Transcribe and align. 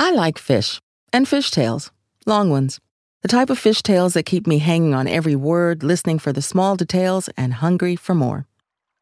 I 0.00 0.12
like 0.12 0.38
fish 0.38 0.80
and 1.12 1.26
fish 1.26 1.50
tales, 1.50 1.90
long 2.24 2.50
ones. 2.50 2.78
The 3.22 3.28
type 3.28 3.50
of 3.50 3.58
fish 3.58 3.82
tales 3.82 4.14
that 4.14 4.26
keep 4.26 4.46
me 4.46 4.58
hanging 4.58 4.94
on 4.94 5.08
every 5.08 5.34
word, 5.34 5.82
listening 5.82 6.20
for 6.20 6.32
the 6.32 6.40
small 6.40 6.76
details, 6.76 7.28
and 7.36 7.54
hungry 7.54 7.96
for 7.96 8.14
more. 8.14 8.46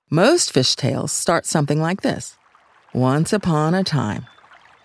Most 0.09 0.51
fish 0.51 0.75
tales 0.75 1.13
start 1.13 1.45
something 1.45 1.83
like 1.83 2.01
this 2.01 2.39
Once 2.95 3.35
upon 3.35 3.75
a 3.75 3.85
time. 3.85 4.27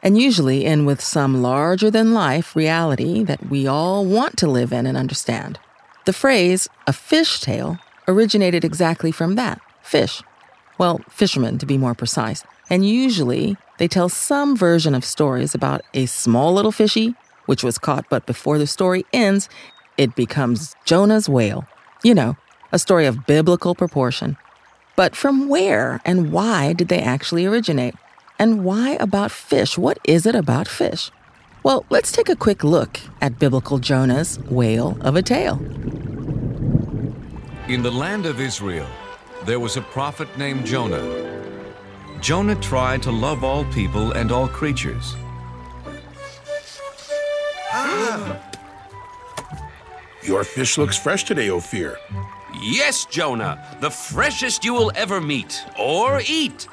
And 0.04 0.18
usually 0.18 0.66
end 0.66 0.86
with 0.86 1.00
some 1.00 1.42
larger 1.42 1.90
than 1.90 2.14
life 2.14 2.58
reality 2.58 3.24
that 3.24 3.50
we 3.50 3.66
all 3.66 4.04
want 4.04 4.36
to 4.40 4.48
live 4.48 4.74
in 4.74 4.86
and 4.86 4.98
understand. 4.98 5.60
The 6.06 6.12
phrase, 6.12 6.68
a 6.88 6.92
fish 6.92 7.40
tale, 7.40 7.78
originated 8.06 8.66
exactly 8.66 9.14
from 9.14 9.36
that 9.36 9.62
fish. 9.82 10.22
Well, 10.82 11.00
fishermen, 11.10 11.60
to 11.60 11.68
be 11.68 11.78
more 11.78 11.94
precise. 11.94 12.44
And 12.72 12.84
usually 12.84 13.56
they 13.78 13.88
tell 13.88 14.10
some 14.10 14.58
version 14.58 14.96
of 14.96 15.06
stories 15.06 15.54
about 15.54 15.84
a 15.94 16.08
small 16.08 16.56
little 16.56 16.72
fishy 16.72 17.14
which 17.46 17.64
was 17.64 17.78
caught, 17.78 18.10
but 18.10 18.26
before 18.26 18.58
the 18.58 18.66
story 18.66 19.06
ends, 19.14 19.48
it 19.98 20.16
becomes 20.16 20.76
Jonah's 20.86 21.30
whale. 21.30 21.68
You 22.04 22.16
know, 22.16 22.36
a 22.72 22.80
story 22.80 23.06
of 23.06 23.28
biblical 23.28 23.76
proportion. 23.76 24.38
But 24.96 25.16
from 25.16 25.50
where 25.50 26.02
and 26.04 26.32
why 26.32 26.74
did 26.74 26.88
they 26.88 27.00
actually 27.00 27.46
originate? 27.46 27.94
And 28.40 28.66
why 28.66 28.98
about 29.00 29.30
fish? 29.30 29.78
What 29.78 30.00
is 30.06 30.26
it 30.26 30.34
about 30.34 30.68
fish? 30.68 31.12
Well, 31.62 31.86
let's 31.92 32.12
take 32.12 32.28
a 32.28 32.36
quick 32.36 32.64
look 32.64 33.00
at 33.22 33.38
biblical 33.38 33.78
Jonah's 33.78 34.40
whale 34.50 34.98
of 35.02 35.16
a 35.16 35.22
tale. 35.22 35.60
In 37.68 37.84
the 37.84 37.92
land 37.92 38.26
of 38.26 38.42
Israel, 38.42 38.88
there 39.46 39.60
was 39.60 39.78
a 39.78 39.82
prophet 39.82 40.28
named 40.38 40.66
Jonah. 40.66 41.04
Jonah 42.20 42.56
tried 42.56 43.02
to 43.04 43.12
love 43.12 43.44
all 43.44 43.66
people 43.66 44.12
and 44.12 44.32
all 44.32 44.48
creatures. 44.48 45.16
Your 50.24 50.44
fish 50.44 50.78
looks 50.78 50.98
fresh 50.98 51.24
today, 51.24 51.50
Ophir. 51.50 51.98
Yes, 52.62 53.06
Jonah, 53.06 53.78
the 53.80 53.90
freshest 53.90 54.64
you 54.64 54.74
will 54.74 54.92
ever 54.94 55.20
meet 55.20 55.64
or 55.80 56.22
eat. 56.28 56.68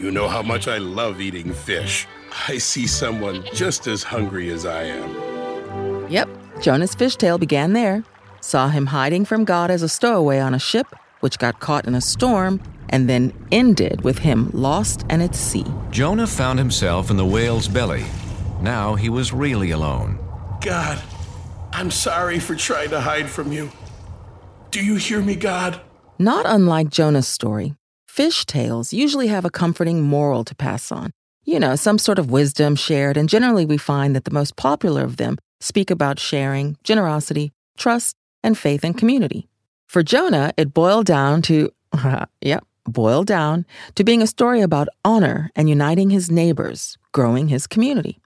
You 0.00 0.10
know 0.10 0.26
how 0.26 0.42
much 0.42 0.66
I 0.66 0.78
love 0.78 1.20
eating 1.20 1.52
fish. 1.52 2.08
I 2.48 2.58
see 2.58 2.88
someone 2.88 3.44
just 3.52 3.86
as 3.86 4.02
hungry 4.02 4.50
as 4.50 4.66
I 4.66 4.82
am. 4.84 6.10
Yep, 6.10 6.28
Jonah's 6.60 6.94
fish 6.94 7.14
tale 7.14 7.38
began 7.38 7.72
there. 7.72 8.02
Saw 8.40 8.68
him 8.68 8.86
hiding 8.86 9.24
from 9.24 9.44
God 9.44 9.70
as 9.70 9.82
a 9.82 9.88
stowaway 9.88 10.40
on 10.40 10.54
a 10.54 10.58
ship, 10.58 10.88
which 11.22 11.38
got 11.38 11.60
caught 11.60 11.86
in 11.86 11.94
a 11.94 12.00
storm, 12.00 12.60
and 12.90 13.08
then 13.08 13.32
ended 13.50 14.02
with 14.02 14.18
him 14.18 14.50
lost 14.52 15.04
and 15.08 15.22
at 15.22 15.34
sea. 15.34 15.64
Jonah 15.90 16.26
found 16.26 16.58
himself 16.58 17.10
in 17.10 17.16
the 17.16 17.24
whale's 17.24 17.68
belly. 17.68 18.04
Now 18.60 18.94
he 18.94 19.08
was 19.08 19.32
really 19.32 19.70
alone. 19.70 20.18
God, 20.60 21.02
I'm 21.72 21.90
sorry 21.90 22.38
for 22.38 22.54
trying 22.54 22.90
to 22.90 23.00
hide 23.00 23.28
from 23.28 23.50
you. 23.50 23.70
Do 24.70 24.84
you 24.84 24.96
hear 24.96 25.20
me, 25.20 25.34
God? 25.34 25.80
Not 26.18 26.46
unlike 26.46 26.90
Jonah's 26.90 27.28
story, 27.28 27.74
fish 28.06 28.44
tales 28.46 28.92
usually 28.92 29.28
have 29.28 29.44
a 29.44 29.50
comforting 29.50 30.02
moral 30.02 30.44
to 30.44 30.54
pass 30.54 30.92
on. 30.92 31.10
You 31.44 31.58
know, 31.58 31.74
some 31.76 31.98
sort 31.98 32.18
of 32.18 32.30
wisdom 32.30 32.76
shared, 32.76 33.16
and 33.16 33.28
generally 33.28 33.66
we 33.66 33.76
find 33.76 34.14
that 34.14 34.24
the 34.24 34.30
most 34.30 34.54
popular 34.56 35.02
of 35.02 35.16
them 35.16 35.38
speak 35.60 35.90
about 35.90 36.20
sharing, 36.20 36.76
generosity, 36.84 37.52
trust, 37.76 38.14
and 38.44 38.56
faith 38.56 38.84
in 38.84 38.94
community. 38.94 39.48
For 39.92 40.02
Jonah, 40.02 40.54
it 40.56 40.72
boiled 40.72 41.04
down 41.04 41.42
to, 41.42 41.70
yep, 42.40 42.64
boiled 42.86 43.26
down 43.26 43.66
to 43.94 44.04
being 44.04 44.22
a 44.22 44.26
story 44.26 44.62
about 44.62 44.88
honor 45.04 45.50
and 45.54 45.68
uniting 45.68 46.08
his 46.08 46.30
neighbors, 46.30 46.96
growing 47.12 47.48
his 47.48 47.66
community. 47.66 48.18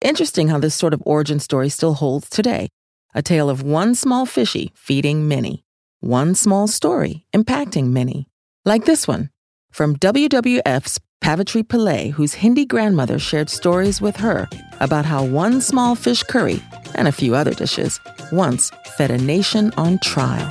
Interesting 0.00 0.48
how 0.48 0.58
this 0.58 0.74
sort 0.74 0.92
of 0.92 1.00
origin 1.06 1.38
story 1.38 1.68
still 1.68 1.94
holds 1.94 2.28
today. 2.28 2.70
A 3.14 3.22
tale 3.22 3.48
of 3.48 3.62
one 3.62 3.94
small 3.94 4.26
fishy 4.26 4.72
feeding 4.74 5.28
many, 5.28 5.64
one 6.00 6.34
small 6.34 6.66
story 6.66 7.24
impacting 7.32 7.90
many. 7.90 8.26
Like 8.64 8.84
this 8.84 9.06
one 9.06 9.30
from 9.70 9.94
WWF's 9.94 10.98
Pavitri 11.22 11.64
Pillay, 11.64 12.12
whose 12.12 12.34
Hindi 12.34 12.64
grandmother 12.64 13.18
shared 13.18 13.50
stories 13.50 14.00
with 14.00 14.16
her 14.16 14.48
about 14.80 15.04
how 15.04 15.24
one 15.24 15.60
small 15.60 15.94
fish 15.94 16.22
curry 16.22 16.62
and 16.94 17.08
a 17.08 17.12
few 17.12 17.34
other 17.34 17.52
dishes 17.52 17.98
once 18.30 18.70
fed 18.96 19.10
a 19.10 19.18
nation 19.18 19.72
on 19.76 19.98
trial. 20.04 20.48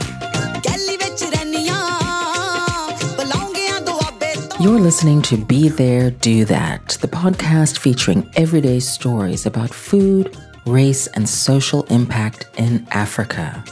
You're 4.59 4.79
listening 4.79 5.21
to 5.23 5.37
Be 5.37 5.69
There, 5.69 6.09
Do 6.09 6.43
That, 6.45 6.97
the 6.99 7.07
podcast 7.07 7.77
featuring 7.77 8.27
everyday 8.35 8.79
stories 8.79 9.45
about 9.45 9.71
food, 9.71 10.35
race, 10.65 11.07
and 11.07 11.29
social 11.29 11.83
impact 11.83 12.47
in 12.57 12.85
Africa. 12.89 13.63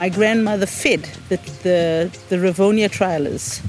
My 0.00 0.08
grandmother 0.08 0.66
fed 0.66 1.08
the, 1.28 1.36
the, 1.62 2.18
the 2.28 2.36
Rivonia 2.36 2.88
trialers 2.88 3.62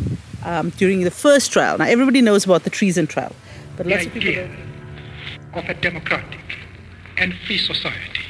um, 0.44 0.70
during 0.72 1.02
the 1.02 1.12
first 1.12 1.52
trial. 1.52 1.78
Now, 1.78 1.86
everybody 1.86 2.22
knows 2.22 2.46
about 2.46 2.64
the 2.64 2.70
treason 2.70 3.08
trial, 3.08 3.36
but 3.78 3.86
the 3.86 3.92
lots 3.92 4.06
of 4.06 4.14
people 4.14 4.34
don't. 4.34 5.64
of 5.64 5.70
a 5.70 5.74
democratic 5.76 6.40
and 7.18 7.34
free 7.46 7.58
society 7.58 8.24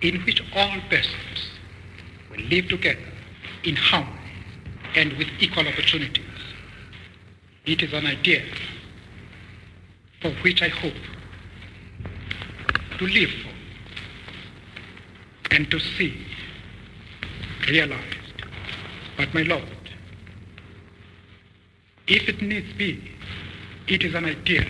in 0.00 0.20
which 0.22 0.42
all 0.54 0.80
persons 0.88 1.50
will 2.30 2.40
live 2.44 2.68
together 2.68 2.98
in 3.64 3.76
harmony 3.76 4.18
and 4.94 5.12
with 5.14 5.28
equal 5.40 5.66
opportunities. 5.66 6.24
It 7.64 7.82
is 7.82 7.92
an 7.92 8.06
idea 8.06 8.42
for 10.20 10.30
which 10.42 10.62
I 10.62 10.68
hope 10.68 10.94
to 12.98 13.06
live 13.06 13.30
for 13.30 13.52
and 15.54 15.70
to 15.70 15.78
see 15.78 16.26
realized. 17.68 18.16
But 19.16 19.32
my 19.34 19.42
Lord, 19.42 19.64
if 22.12 22.28
it 22.28 22.42
needs 22.42 22.72
be, 22.74 23.02
it 23.88 24.04
is 24.04 24.14
an 24.14 24.26
ideal 24.26 24.64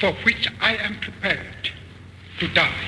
for 0.00 0.12
which 0.24 0.48
I 0.60 0.76
am 0.76 0.98
prepared 1.00 1.70
to 2.38 2.48
die. 2.48 2.84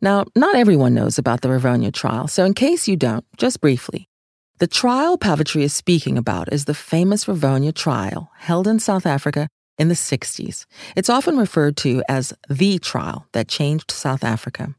Now, 0.00 0.24
not 0.34 0.56
everyone 0.56 0.92
knows 0.92 1.16
about 1.16 1.40
the 1.40 1.48
Rivonia 1.48 1.92
trial, 1.92 2.26
so 2.26 2.44
in 2.44 2.54
case 2.54 2.88
you 2.88 2.96
don't, 2.96 3.24
just 3.36 3.60
briefly. 3.60 4.08
The 4.58 4.66
trial 4.66 5.16
Pavitri 5.16 5.62
is 5.62 5.72
speaking 5.72 6.18
about 6.18 6.52
is 6.52 6.64
the 6.64 6.74
famous 6.74 7.26
Rivonia 7.26 7.72
trial 7.72 8.30
held 8.36 8.66
in 8.66 8.80
South 8.80 9.06
Africa 9.06 9.48
in 9.78 9.88
the 9.88 9.94
60s. 9.94 10.66
It's 10.96 11.08
often 11.08 11.38
referred 11.38 11.76
to 11.78 12.02
as 12.08 12.32
the 12.48 12.78
trial 12.78 13.26
that 13.32 13.48
changed 13.48 13.90
South 13.92 14.24
Africa. 14.24 14.74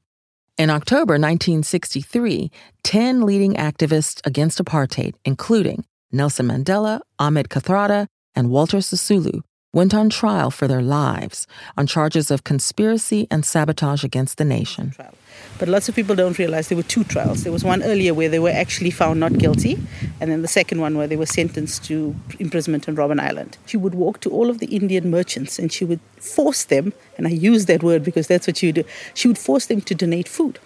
In 0.58 0.70
October 0.70 1.16
1963, 1.16 2.50
10 2.84 3.24
leading 3.24 3.56
activists 3.56 4.26
against 4.26 4.64
apartheid, 4.64 5.14
including 5.26 5.84
Nelson 6.14 6.48
Mandela, 6.48 7.02
Ahmed 7.20 7.50
Kathrada, 7.50 8.08
and 8.36 8.50
Walter 8.50 8.78
Sisulu, 8.78 9.42
went 9.76 9.94
on 9.94 10.10
trial 10.10 10.50
for 10.50 10.70
their 10.70 10.82
lives 10.82 11.46
on 11.78 11.86
charges 11.86 12.32
of 12.32 12.46
conspiracy 12.46 13.28
and 13.30 13.46
sabotage 13.46 14.06
against 14.06 14.38
the 14.38 14.46
nation. 14.46 14.94
But 15.60 15.68
lots 15.68 15.90
of 15.90 15.96
people 15.96 16.16
don't 16.16 16.40
realize 16.40 16.70
there 16.70 16.78
were 16.78 16.84
two 16.84 17.04
trials. 17.04 17.44
There 17.44 17.52
was 17.52 17.66
one 17.66 17.84
earlier 17.84 18.14
where 18.14 18.30
they 18.30 18.40
were 18.40 18.56
actually 18.64 18.90
found 18.90 19.20
not 19.20 19.38
guilty, 19.38 19.78
and 20.22 20.32
then 20.32 20.42
the 20.42 20.48
second 20.48 20.80
one 20.80 20.98
where 20.98 21.08
they 21.08 21.18
were 21.18 21.26
sentenced 21.26 21.84
to 21.86 22.16
imprisonment 22.40 22.88
on 22.88 22.96
Robben 22.96 23.20
Island. 23.20 23.58
She 23.66 23.76
would 23.76 23.96
walk 23.96 24.22
to 24.22 24.30
all 24.30 24.50
of 24.50 24.60
the 24.60 24.68
Indian 24.68 25.12
merchants 25.12 25.60
and 25.60 25.72
she 25.72 25.84
would 25.84 26.00
force 26.20 26.64
them, 26.64 26.94
and 27.18 27.28
I 27.28 27.32
use 27.32 27.66
that 27.66 27.84
word 27.84 28.02
because 28.02 28.28
that's 28.28 28.48
what 28.48 28.56
she 28.58 28.68
would 28.68 28.76
do, 28.76 28.86
she 29.14 29.28
would 29.28 29.38
force 29.38 29.66
them 29.66 29.82
to 29.82 29.94
donate 29.94 30.30
food. 30.30 30.58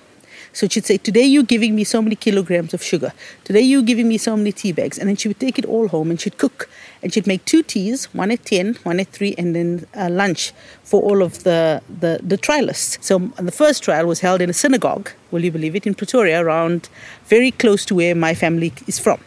So 0.59 0.67
she'd 0.67 0.85
say, 0.85 0.97
Today 0.97 1.23
you're 1.23 1.43
giving 1.43 1.73
me 1.73 1.85
so 1.85 2.01
many 2.01 2.17
kilograms 2.17 2.73
of 2.73 2.83
sugar. 2.83 3.13
Today 3.45 3.61
you're 3.61 3.81
giving 3.81 4.09
me 4.09 4.17
so 4.17 4.35
many 4.35 4.51
tea 4.51 4.73
bags. 4.73 4.97
And 4.97 5.07
then 5.07 5.15
she 5.15 5.29
would 5.29 5.39
take 5.39 5.57
it 5.57 5.63
all 5.63 5.87
home 5.87 6.09
and 6.09 6.19
she'd 6.19 6.37
cook. 6.37 6.69
And 7.01 7.13
she'd 7.13 7.27
make 7.27 7.45
two 7.45 7.63
teas, 7.63 8.13
one 8.13 8.29
at 8.29 8.43
10, 8.43 8.75
one 8.83 8.99
at 8.99 9.07
3, 9.07 9.35
and 9.37 9.55
then 9.55 9.87
uh, 9.95 10.09
lunch 10.09 10.51
for 10.83 11.01
all 11.01 11.21
of 11.21 11.43
the, 11.45 11.81
the, 11.87 12.19
the 12.21 12.37
trialists. 12.37 13.01
So 13.01 13.19
the 13.37 13.53
first 13.53 13.83
trial 13.83 14.05
was 14.05 14.19
held 14.19 14.41
in 14.41 14.49
a 14.49 14.53
synagogue, 14.53 15.11
will 15.31 15.45
you 15.45 15.51
believe 15.51 15.77
it, 15.77 15.87
in 15.87 15.95
Pretoria, 15.95 16.43
around 16.43 16.89
very 17.27 17.51
close 17.51 17.85
to 17.85 17.95
where 17.95 18.13
my 18.13 18.33
family 18.33 18.73
is 18.85 18.99
from. 18.99 19.21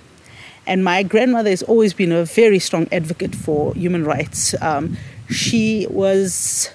And 0.66 0.84
my 0.84 1.02
grandmother 1.02 1.48
has 1.48 1.62
always 1.62 1.94
been 1.94 2.12
a 2.12 2.26
very 2.26 2.58
strong 2.58 2.88
advocate 2.92 3.34
for 3.34 3.72
human 3.72 4.04
rights. 4.04 4.54
Um, 4.60 4.98
she 5.30 5.86
was, 5.88 6.68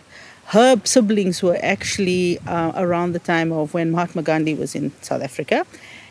her 0.48 0.80
siblings 0.86 1.44
were 1.44 1.60
actually 1.62 2.40
uh, 2.40 2.72
around 2.76 3.12
the 3.12 3.20
time 3.20 3.52
of 3.52 3.74
when 3.74 3.92
Mahatma 3.92 4.22
Gandhi 4.24 4.54
was 4.54 4.76
in 4.76 4.94
South 5.02 5.22
Africa. 5.22 5.66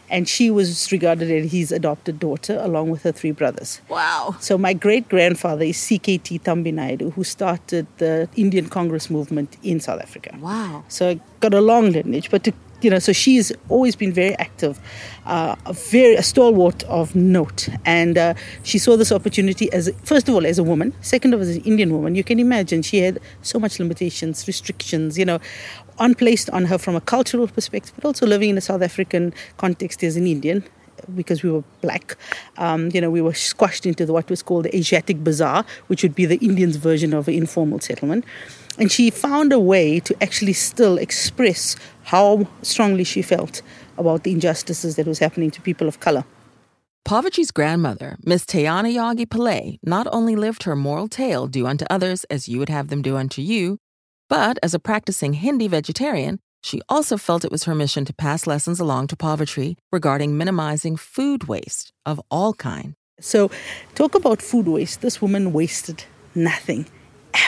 And 0.09 0.29
she 0.29 0.51
was 0.51 0.93
regarded 0.93 1.33
as 1.33 1.51
his 1.51 1.73
adopted 1.73 2.21
daughter 2.21 2.59
along 2.63 2.91
with 2.91 3.03
her 3.03 3.11
three 3.11 3.33
brothers. 3.33 3.81
Wow. 3.89 4.37
So 4.39 4.57
my 4.57 4.73
great 4.73 5.09
grandfather 5.09 5.65
is 5.65 5.79
CKT 5.79 6.43
Thambi 6.43 6.73
Naidoo, 6.73 7.13
who 7.15 7.25
started 7.25 7.89
the 7.97 8.29
Indian 8.37 8.69
Congress 8.69 9.11
movement 9.11 9.57
in 9.65 9.81
South 9.81 10.01
Africa. 10.01 10.37
Wow. 10.39 10.85
So 10.87 11.09
I 11.11 11.21
got 11.41 11.55
a 11.55 11.61
long 11.61 11.91
lineage, 11.91 12.31
but 12.31 12.45
to 12.45 12.53
you 12.83 12.91
know, 12.91 12.99
so 12.99 13.13
she's 13.13 13.53
always 13.69 13.97
been 13.97 14.13
very 14.13 14.35
active, 14.37 14.79
uh, 15.25 15.57
a 15.65 15.73
very 15.73 16.15
a 16.15 16.23
stalwart 16.23 16.83
of 16.85 17.15
note, 17.15 17.69
and 17.85 18.19
uh, 18.19 18.35
she 18.63 18.79
saw 18.79 18.97
this 18.97 19.13
opportunity 19.13 19.73
as 19.73 19.91
first 20.05 20.29
of 20.29 20.35
all 20.35 20.47
as 20.47 20.59
a 20.59 20.65
woman, 20.65 20.93
second 21.01 21.35
of 21.35 21.41
all 21.41 21.47
as 21.47 21.57
an 21.57 21.63
Indian 21.63 21.93
woman. 21.93 22.15
You 22.15 22.25
can 22.25 22.39
imagine 22.39 22.83
she 22.83 22.99
had 22.99 23.19
so 23.43 23.59
much 23.59 23.79
limitations, 23.79 24.47
restrictions, 24.47 25.19
you 25.19 25.25
know, 25.25 25.41
unplaced 25.99 26.51
on 26.51 26.67
her 26.67 26.79
from 26.79 26.97
a 26.97 27.01
cultural 27.01 27.49
perspective, 27.49 27.93
but 27.97 28.05
also 28.05 28.27
living 28.27 28.51
in 28.51 28.59
a 28.59 28.61
South 28.61 28.83
African 28.83 29.33
context 29.57 30.03
as 30.05 30.17
an 30.17 30.27
Indian 30.27 30.65
because 31.15 31.43
we 31.43 31.51
were 31.51 31.65
black. 31.81 32.17
Um, 32.59 32.91
you 32.93 33.01
know, 33.01 33.11
we 33.11 33.21
were 33.21 33.35
squashed 33.35 33.87
into 33.87 34.07
the, 34.07 34.13
what 34.13 34.29
was 34.29 34.43
called 34.43 34.65
the 34.65 34.77
Asiatic 34.77 35.23
Bazaar, 35.23 35.65
which 35.87 36.03
would 36.03 36.15
be 36.15 36.27
the 36.27 36.39
Indians' 36.39 36.77
version 36.77 37.15
of 37.15 37.29
an 37.29 37.35
informal 37.35 37.81
settlement. 37.81 38.25
And 38.79 38.93
she 38.93 39.11
found 39.11 39.53
a 39.53 39.59
way 39.59 40.01
to 40.01 40.23
actually 40.23 40.53
still 40.53 40.99
express 40.99 41.77
how 42.05 42.47
strongly 42.63 43.05
she 43.05 43.23
felt 43.23 43.63
about 43.97 44.25
the 44.25 44.33
injustices 44.33 44.97
that 44.97 45.07
was 45.07 45.19
happening 45.19 45.51
to 45.53 45.61
people 45.61 45.89
of 45.89 46.01
color. 46.01 46.25
Pavitri's 47.07 47.53
grandmother, 47.53 48.17
Miss 48.25 48.45
Thayanayagie 48.45 49.27
Pillay, 49.27 49.79
not 49.85 50.09
only 50.13 50.35
lived 50.35 50.65
her 50.65 50.75
moral 50.75 51.07
tale 51.07 51.47
do 51.47 51.67
unto 51.67 51.85
others 51.89 52.25
as 52.25 52.49
you 52.49 52.59
would 52.59 52.69
have 52.69 52.89
them 52.89 53.01
do 53.01 53.17
unto 53.17 53.41
you, 53.41 53.79
but 54.29 54.59
as 54.61 54.75
a 54.75 54.81
practicing 54.81 55.35
Hindi 55.35 55.69
vegetarian, 55.69 56.41
she 56.63 56.81
also 56.89 57.17
felt 57.17 57.45
it 57.45 57.53
was 57.53 57.65
her 57.65 57.75
mission 57.75 58.05
to 58.05 58.13
pass 58.13 58.47
lessons 58.47 58.81
along 58.81 59.07
to 59.09 59.17
Pavitri 59.17 59.77
regarding 59.93 60.37
minimizing 60.37 60.97
food 60.97 61.45
waste 61.45 61.93
of 62.05 62.21
all 62.31 62.55
kind. 62.55 62.95
So, 63.21 63.51
talk 63.95 64.15
about 64.15 64.43
food 64.43 64.67
waste. 64.67 65.01
This 65.01 65.23
woman 65.23 65.53
wasted 65.53 66.05
nothing. 66.35 66.87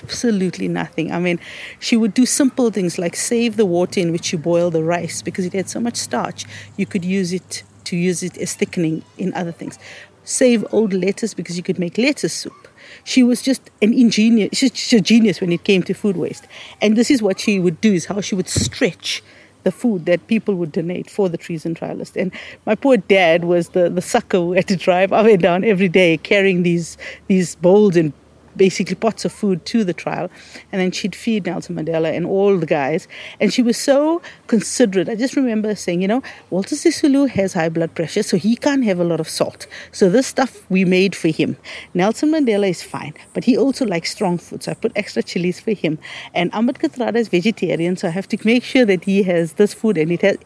Absolutely 0.02 0.68
nothing. 0.68 1.12
I 1.12 1.18
mean, 1.18 1.40
she 1.80 1.96
would 1.96 2.14
do 2.14 2.24
simple 2.26 2.70
things 2.70 2.98
like 2.98 3.16
save 3.16 3.56
the 3.56 3.66
water 3.66 4.00
in 4.00 4.12
which 4.12 4.32
you 4.32 4.38
boil 4.38 4.70
the 4.70 4.84
rice 4.84 5.20
because 5.20 5.44
it 5.44 5.52
had 5.52 5.68
so 5.68 5.80
much 5.80 5.96
starch. 5.96 6.44
You 6.76 6.86
could 6.86 7.04
use 7.04 7.32
it 7.32 7.64
to 7.84 7.96
use 7.96 8.22
it 8.22 8.38
as 8.38 8.54
thickening 8.54 9.02
in 9.16 9.34
other 9.34 9.52
things. 9.52 9.78
Save 10.24 10.64
old 10.72 10.92
lettuce 10.92 11.34
because 11.34 11.56
you 11.56 11.62
could 11.62 11.78
make 11.78 11.98
lettuce 11.98 12.34
soup 12.34 12.67
she 13.04 13.22
was 13.22 13.42
just 13.42 13.70
an 13.82 13.92
ingenious, 13.92 14.50
she's 14.58 14.92
a 14.92 15.00
genius 15.00 15.40
when 15.40 15.52
it 15.52 15.64
came 15.64 15.82
to 15.84 15.94
food 15.94 16.16
waste. 16.16 16.46
And 16.80 16.96
this 16.96 17.10
is 17.10 17.22
what 17.22 17.40
she 17.40 17.58
would 17.58 17.80
do, 17.80 17.92
is 17.92 18.06
how 18.06 18.20
she 18.20 18.34
would 18.34 18.48
stretch 18.48 19.22
the 19.64 19.72
food 19.72 20.06
that 20.06 20.26
people 20.28 20.54
would 20.54 20.72
donate 20.72 21.10
for 21.10 21.28
the 21.28 21.36
treason 21.36 21.74
trialist. 21.74 22.20
And 22.20 22.32
my 22.64 22.74
poor 22.74 22.96
dad 22.96 23.44
was 23.44 23.70
the, 23.70 23.90
the 23.90 24.00
sucker 24.00 24.38
who 24.38 24.52
had 24.52 24.68
to 24.68 24.76
drive 24.76 25.12
up 25.12 25.26
and 25.26 25.42
down 25.42 25.64
every 25.64 25.88
day 25.88 26.16
carrying 26.16 26.62
these 26.62 26.96
these 27.26 27.56
bowls 27.56 27.96
and 27.96 28.12
basically 28.58 28.96
pots 28.96 29.24
of 29.24 29.32
food 29.32 29.64
to 29.66 29.84
the 29.84 29.94
trial. 29.94 30.28
And 30.70 30.82
then 30.82 30.90
she'd 30.90 31.14
feed 31.14 31.46
Nelson 31.46 31.76
Mandela 31.76 32.14
and 32.14 32.26
all 32.26 32.58
the 32.58 32.66
guys. 32.66 33.08
And 33.40 33.52
she 33.52 33.62
was 33.62 33.78
so 33.78 34.20
considerate. 34.48 35.08
I 35.08 35.14
just 35.14 35.36
remember 35.36 35.74
saying, 35.74 36.02
you 36.02 36.08
know, 36.08 36.22
Walter 36.50 36.76
Sisulu 36.76 37.28
has 37.30 37.54
high 37.54 37.70
blood 37.70 37.94
pressure, 37.94 38.22
so 38.22 38.36
he 38.36 38.56
can't 38.56 38.84
have 38.84 39.00
a 39.00 39.04
lot 39.04 39.20
of 39.20 39.28
salt. 39.28 39.66
So 39.92 40.10
this 40.10 40.26
stuff 40.26 40.68
we 40.70 40.84
made 40.84 41.16
for 41.16 41.28
him. 41.28 41.56
Nelson 41.94 42.30
Mandela 42.30 42.68
is 42.68 42.82
fine, 42.82 43.14
but 43.32 43.44
he 43.44 43.56
also 43.56 43.86
likes 43.86 44.10
strong 44.10 44.36
food. 44.36 44.62
So 44.62 44.72
I 44.72 44.74
put 44.74 44.92
extra 44.96 45.22
chilies 45.22 45.60
for 45.60 45.72
him. 45.72 45.98
And 46.34 46.52
Ahmed 46.52 46.78
Kathrada 46.78 47.16
is 47.16 47.28
vegetarian, 47.28 47.96
so 47.96 48.08
I 48.08 48.10
have 48.10 48.28
to 48.28 48.38
make 48.44 48.64
sure 48.64 48.84
that 48.84 49.04
he 49.04 49.22
has 49.22 49.54
this 49.54 49.72
food 49.72 49.96
and 49.96 50.12
it 50.12 50.22
has. 50.22 50.38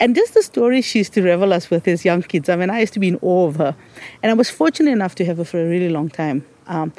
And 0.00 0.14
just 0.14 0.34
the 0.34 0.42
stories 0.42 0.84
she 0.84 0.98
used 0.98 1.14
to 1.14 1.22
revel 1.22 1.52
us 1.52 1.70
with 1.70 1.86
as 1.88 2.04
young 2.04 2.22
kids. 2.22 2.48
I 2.48 2.56
mean, 2.56 2.70
I 2.70 2.80
used 2.80 2.92
to 2.94 3.00
be 3.00 3.08
in 3.08 3.18
awe 3.22 3.46
of 3.46 3.56
her. 3.56 3.76
And 4.22 4.30
I 4.30 4.34
was 4.34 4.50
fortunate 4.50 4.90
enough 4.90 5.14
to 5.16 5.24
have 5.24 5.38
her 5.38 5.44
for 5.44 5.60
a 5.64 5.68
really 5.68 5.88
long 5.88 6.08
time. 6.08 6.44
Um, 6.70 6.92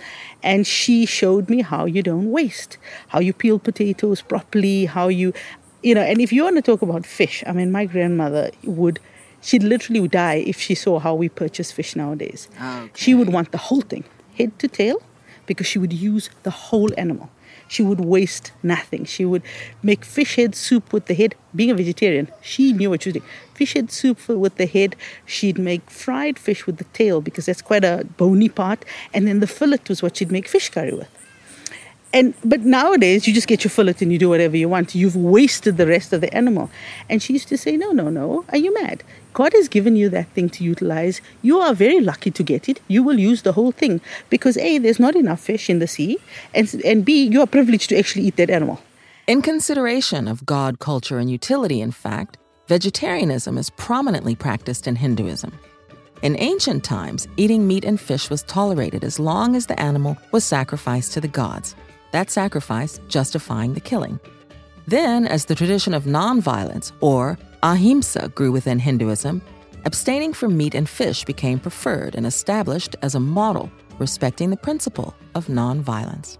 and 0.43 0.67
she 0.67 1.05
showed 1.05 1.49
me 1.49 1.61
how 1.61 1.85
you 1.85 2.03
don't 2.03 2.29
waste, 2.29 2.77
how 3.07 3.19
you 3.19 3.31
peel 3.31 3.57
potatoes 3.57 4.21
properly, 4.21 4.85
how 4.85 5.07
you, 5.07 5.33
you 5.81 5.95
know, 5.95 6.01
and 6.01 6.19
if 6.19 6.33
you 6.33 6.43
want 6.43 6.57
to 6.57 6.61
talk 6.61 6.81
about 6.81 7.05
fish, 7.05 7.41
I 7.47 7.53
mean, 7.53 7.71
my 7.71 7.85
grandmother 7.85 8.51
would, 8.65 8.99
she'd 9.41 9.63
literally 9.63 10.05
die 10.09 10.43
if 10.45 10.59
she 10.59 10.75
saw 10.75 10.99
how 10.99 11.15
we 11.15 11.29
purchase 11.29 11.71
fish 11.71 11.95
nowadays. 11.95 12.49
Okay. 12.57 12.91
She 12.95 13.13
would 13.15 13.29
want 13.29 13.53
the 13.53 13.57
whole 13.57 13.81
thing, 13.81 14.03
head 14.37 14.59
to 14.59 14.67
tail, 14.67 15.01
because 15.45 15.67
she 15.67 15.79
would 15.79 15.93
use 15.93 16.29
the 16.43 16.51
whole 16.51 16.91
animal. 16.97 17.29
She 17.71 17.83
would 17.83 18.01
waste 18.01 18.51
nothing. 18.61 19.05
She 19.05 19.23
would 19.23 19.43
make 19.81 20.03
fish 20.03 20.35
head 20.35 20.55
soup 20.55 20.91
with 20.91 21.05
the 21.05 21.13
head. 21.13 21.35
Being 21.55 21.71
a 21.71 21.75
vegetarian, 21.75 22.27
she 22.41 22.73
knew 22.73 22.89
what 22.89 23.03
she 23.03 23.09
was 23.09 23.13
doing. 23.13 23.29
Fish 23.53 23.75
head 23.75 23.89
soup 23.91 24.27
with 24.27 24.55
the 24.57 24.65
head. 24.65 24.97
She'd 25.25 25.57
make 25.57 25.89
fried 25.89 26.37
fish 26.37 26.65
with 26.65 26.79
the 26.79 26.83
tail 26.99 27.21
because 27.21 27.45
that's 27.45 27.61
quite 27.61 27.85
a 27.85 28.05
bony 28.17 28.49
part. 28.49 28.83
And 29.13 29.25
then 29.25 29.39
the 29.39 29.47
fillet 29.47 29.87
was 29.87 30.03
what 30.03 30.17
she'd 30.17 30.33
make 30.33 30.49
fish 30.49 30.67
curry 30.67 30.91
with. 30.91 31.20
And 32.13 32.33
but 32.43 32.61
nowadays 32.61 33.25
you 33.25 33.33
just 33.33 33.47
get 33.47 33.63
your 33.63 33.71
fillet 33.71 33.95
and 34.01 34.11
you 34.11 34.19
do 34.19 34.29
whatever 34.29 34.57
you 34.57 34.67
want. 34.67 34.93
You've 34.95 35.15
wasted 35.15 35.77
the 35.77 35.87
rest 35.87 36.11
of 36.11 36.21
the 36.21 36.33
animal. 36.33 36.69
And 37.09 37.23
she 37.23 37.33
used 37.33 37.47
to 37.49 37.57
say, 37.57 37.77
No, 37.77 37.91
no, 37.91 38.09
no. 38.09 38.45
Are 38.49 38.57
you 38.57 38.73
mad? 38.73 39.03
God 39.33 39.53
has 39.53 39.69
given 39.69 39.95
you 39.95 40.09
that 40.09 40.27
thing 40.29 40.49
to 40.49 40.63
utilize. 40.63 41.21
You 41.41 41.59
are 41.59 41.73
very 41.73 42.01
lucky 42.01 42.31
to 42.31 42.43
get 42.43 42.67
it. 42.67 42.81
You 42.89 43.01
will 43.01 43.17
use 43.17 43.43
the 43.43 43.53
whole 43.53 43.71
thing 43.71 44.01
because 44.29 44.57
A, 44.57 44.77
there's 44.77 44.99
not 44.99 45.15
enough 45.15 45.39
fish 45.39 45.69
in 45.69 45.79
the 45.79 45.87
sea, 45.87 46.17
and, 46.53 46.73
and 46.83 47.05
B, 47.05 47.23
you 47.27 47.41
are 47.41 47.47
privileged 47.47 47.89
to 47.89 47.97
actually 47.97 48.25
eat 48.25 48.35
that 48.35 48.49
animal. 48.49 48.81
In 49.27 49.41
consideration 49.41 50.27
of 50.27 50.45
God, 50.45 50.79
culture, 50.79 51.17
and 51.17 51.31
utility, 51.31 51.79
in 51.79 51.91
fact, 51.91 52.37
vegetarianism 52.67 53.57
is 53.57 53.69
prominently 53.69 54.35
practiced 54.35 54.87
in 54.87 54.97
Hinduism. 54.97 55.57
In 56.21 56.35
ancient 56.37 56.83
times, 56.83 57.27
eating 57.37 57.67
meat 57.67 57.85
and 57.85 57.99
fish 57.99 58.29
was 58.29 58.43
tolerated 58.43 59.03
as 59.03 59.19
long 59.19 59.55
as 59.55 59.67
the 59.67 59.79
animal 59.79 60.17
was 60.31 60.43
sacrificed 60.43 61.13
to 61.13 61.21
the 61.21 61.27
gods, 61.27 61.75
that 62.11 62.29
sacrifice 62.29 62.99
justifying 63.07 63.73
the 63.73 63.79
killing. 63.79 64.19
Then, 64.87 65.27
as 65.27 65.45
the 65.45 65.55
tradition 65.55 65.93
of 65.93 66.03
nonviolence, 66.03 66.91
or 67.01 67.37
ahimsa, 67.63 68.29
grew 68.35 68.51
within 68.51 68.79
Hinduism, 68.79 69.41
abstaining 69.85 70.33
from 70.33 70.57
meat 70.57 70.75
and 70.75 70.87
fish 70.87 71.23
became 71.23 71.59
preferred 71.59 72.15
and 72.15 72.25
established 72.25 72.95
as 73.01 73.15
a 73.15 73.19
model 73.19 73.71
respecting 73.99 74.49
the 74.49 74.57
principle 74.57 75.15
of 75.35 75.47
nonviolence. 75.47 76.37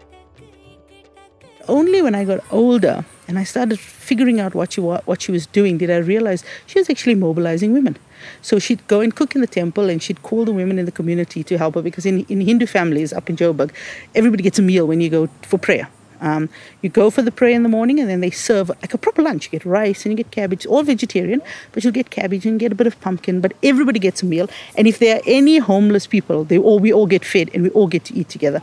Only 1.67 2.01
when 2.01 2.15
I 2.15 2.25
got 2.25 2.43
older 2.51 3.05
and 3.31 3.39
I 3.39 3.45
started 3.45 3.79
figuring 3.79 4.41
out 4.41 4.53
what 4.53 4.73
she, 4.73 4.81
what 4.81 5.21
she 5.21 5.31
was 5.31 5.47
doing 5.47 5.77
did 5.77 5.89
I 5.89 5.99
realize 5.99 6.43
she 6.65 6.77
was 6.77 6.89
actually 6.89 7.15
mobilizing 7.15 7.71
women. 7.71 7.95
So 8.41 8.59
she'd 8.59 8.85
go 8.87 8.99
and 8.99 9.15
cook 9.15 9.35
in 9.35 9.39
the 9.39 9.47
temple 9.47 9.89
and 9.89 10.03
she'd 10.03 10.21
call 10.21 10.43
the 10.43 10.51
women 10.51 10.77
in 10.77 10.85
the 10.85 10.91
community 10.91 11.41
to 11.45 11.57
help 11.57 11.75
her 11.75 11.81
because 11.81 12.05
in, 12.05 12.25
in 12.25 12.41
Hindu 12.41 12.65
families 12.65 13.13
up 13.13 13.29
in 13.29 13.37
Joburg, 13.37 13.71
everybody 14.15 14.43
gets 14.43 14.59
a 14.59 14.61
meal 14.61 14.85
when 14.85 14.99
you 14.99 15.09
go 15.09 15.29
for 15.43 15.57
prayer. 15.57 15.87
Um, 16.19 16.49
you 16.81 16.89
go 16.89 17.09
for 17.09 17.21
the 17.21 17.31
prayer 17.31 17.55
in 17.55 17.63
the 17.63 17.69
morning 17.69 18.01
and 18.01 18.09
then 18.09 18.19
they 18.19 18.31
serve 18.31 18.67
like 18.67 18.93
a 18.93 18.97
proper 18.97 19.21
lunch. 19.21 19.45
You 19.45 19.51
get 19.51 19.63
rice 19.65 20.05
and 20.05 20.11
you 20.11 20.17
get 20.17 20.31
cabbage, 20.31 20.65
all 20.65 20.83
vegetarian, 20.83 21.41
but 21.71 21.85
you'll 21.85 21.93
get 21.93 22.09
cabbage 22.09 22.45
and 22.45 22.59
get 22.59 22.73
a 22.73 22.75
bit 22.75 22.85
of 22.85 22.99
pumpkin, 22.99 23.39
but 23.39 23.53
everybody 23.63 23.97
gets 23.97 24.21
a 24.21 24.25
meal. 24.25 24.49
And 24.75 24.87
if 24.87 24.99
there 24.99 25.15
are 25.19 25.21
any 25.25 25.59
homeless 25.59 26.05
people, 26.05 26.43
they 26.43 26.57
all 26.57 26.79
we 26.79 26.91
all 26.91 27.07
get 27.07 27.23
fed 27.23 27.49
and 27.53 27.63
we 27.63 27.69
all 27.69 27.87
get 27.87 28.03
to 28.05 28.13
eat 28.13 28.27
together. 28.27 28.61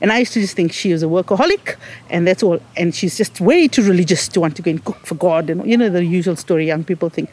And 0.00 0.12
I 0.12 0.18
used 0.18 0.32
to 0.34 0.40
just 0.40 0.54
think 0.54 0.72
she 0.72 0.92
was 0.92 1.02
a 1.02 1.06
workaholic 1.06 1.76
and 2.08 2.26
that's 2.26 2.42
all. 2.42 2.60
And 2.76 2.94
she's 2.94 3.16
just 3.16 3.40
way 3.40 3.66
too 3.68 3.82
religious 3.82 4.28
to 4.28 4.40
want 4.40 4.56
to 4.56 4.62
go 4.62 4.70
and 4.70 4.84
cook 4.84 5.04
for 5.04 5.16
God 5.16 5.50
and 5.50 5.66
you 5.68 5.76
know 5.76 5.88
the 5.88 6.04
usual 6.04 6.36
story 6.36 6.66
young 6.66 6.84
people 6.84 7.08
think. 7.08 7.30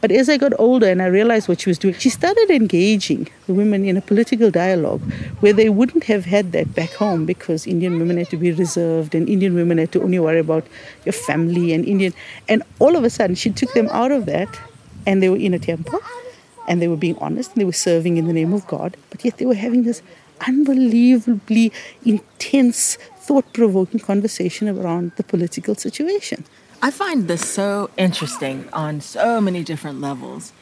But 0.00 0.10
as 0.10 0.30
I 0.30 0.38
got 0.38 0.58
older 0.58 0.88
and 0.88 1.02
I 1.02 1.06
realized 1.06 1.46
what 1.46 1.60
she 1.60 1.68
was 1.68 1.78
doing, 1.78 1.92
she 1.94 2.08
started 2.08 2.48
engaging 2.48 3.28
the 3.46 3.52
women 3.52 3.84
in 3.84 3.98
a 3.98 4.00
political 4.00 4.50
dialogue 4.50 5.02
where 5.40 5.52
they 5.52 5.68
wouldn't 5.68 6.04
have 6.04 6.24
had 6.24 6.52
that 6.52 6.74
back 6.74 6.94
home 6.94 7.26
because 7.26 7.66
Indian 7.66 7.98
women 7.98 8.16
had 8.16 8.30
to 8.30 8.38
be 8.38 8.50
reserved 8.50 9.14
and 9.14 9.28
Indian 9.28 9.54
women 9.54 9.76
had 9.76 9.92
to 9.92 10.02
only 10.02 10.18
worry 10.18 10.38
about 10.38 10.66
your 11.04 11.12
family 11.12 11.74
and 11.74 11.84
Indian. 11.84 12.14
And 12.48 12.62
all 12.78 12.96
of 12.96 13.04
a 13.04 13.10
sudden, 13.10 13.36
she 13.36 13.50
took 13.50 13.74
them 13.74 13.90
out 13.90 14.10
of 14.10 14.24
that 14.24 14.48
and 15.06 15.22
they 15.22 15.28
were 15.28 15.36
in 15.36 15.52
a 15.52 15.58
temple 15.58 16.00
and 16.66 16.80
they 16.80 16.88
were 16.88 16.96
being 16.96 17.18
honest 17.18 17.52
and 17.52 17.60
they 17.60 17.66
were 17.66 17.72
serving 17.72 18.16
in 18.16 18.26
the 18.26 18.32
name 18.32 18.54
of 18.54 18.66
God, 18.66 18.96
but 19.10 19.22
yet 19.22 19.36
they 19.36 19.44
were 19.44 19.54
having 19.54 19.82
this 19.82 20.02
unbelievably 20.46 21.72
intense, 22.04 22.96
thought 23.18 23.52
provoking 23.52 24.00
conversation 24.00 24.68
around 24.68 25.12
the 25.16 25.22
political 25.22 25.74
situation. 25.74 26.44
I 26.82 26.90
find 26.90 27.28
this 27.28 27.46
so 27.46 27.90
interesting 27.96 28.68
on 28.72 29.00
so 29.00 29.40
many 29.40 29.62
different 29.62 30.00
levels. 30.00 30.52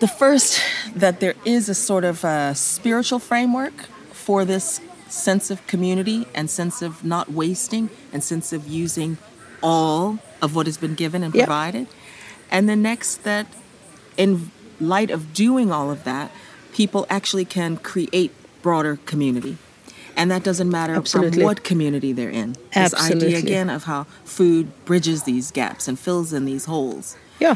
The 0.00 0.08
first, 0.08 0.60
that 0.96 1.20
there 1.20 1.34
is 1.44 1.68
a 1.68 1.74
sort 1.74 2.04
of 2.04 2.24
a 2.24 2.54
spiritual 2.54 3.18
framework 3.18 3.74
for 4.10 4.44
this 4.44 4.80
sense 5.08 5.50
of 5.50 5.64
community 5.66 6.26
and 6.34 6.48
sense 6.48 6.80
of 6.80 7.04
not 7.04 7.30
wasting 7.30 7.90
and 8.12 8.24
sense 8.24 8.52
of 8.52 8.66
using 8.66 9.18
all 9.62 10.18
of 10.40 10.56
what 10.56 10.66
has 10.66 10.78
been 10.78 10.94
given 10.94 11.22
and 11.22 11.34
yep. 11.34 11.46
provided. 11.46 11.86
And 12.50 12.68
the 12.68 12.76
next, 12.76 13.24
that 13.24 13.46
in 14.16 14.50
light 14.80 15.10
of 15.10 15.32
doing 15.34 15.70
all 15.70 15.90
of 15.90 16.04
that, 16.04 16.32
people 16.72 17.06
actually 17.08 17.44
can 17.44 17.76
create 17.76 18.32
broader 18.62 18.98
community 19.04 19.58
and 20.16 20.30
that 20.30 20.42
doesn't 20.42 20.70
matter 20.70 20.94
Absolutely. 20.94 21.38
from 21.38 21.44
what 21.44 21.64
community 21.64 22.12
they're 22.12 22.30
in. 22.30 22.56
This 22.74 22.94
idea 22.94 23.38
again 23.38 23.70
of 23.70 23.84
how 23.84 24.04
food 24.24 24.70
bridges 24.84 25.24
these 25.24 25.50
gaps 25.50 25.88
and 25.88 25.98
fills 25.98 26.32
in 26.32 26.44
these 26.44 26.66
holes. 26.66 27.16
Yeah. 27.40 27.54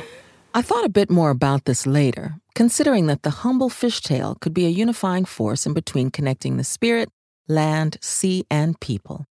I 0.54 0.62
thought 0.62 0.84
a 0.84 0.90
bit 0.90 1.10
more 1.10 1.30
about 1.30 1.66
this 1.66 1.86
later, 1.86 2.36
considering 2.54 3.06
that 3.06 3.22
the 3.22 3.30
humble 3.30 3.68
fishtail 3.68 4.40
could 4.40 4.54
be 4.54 4.64
a 4.64 4.70
unifying 4.70 5.26
force 5.26 5.66
in 5.66 5.74
between 5.74 6.10
connecting 6.10 6.56
the 6.56 6.64
spirit, 6.64 7.10
land, 7.46 7.98
sea, 8.00 8.44
and 8.50 8.80
people. 8.80 9.26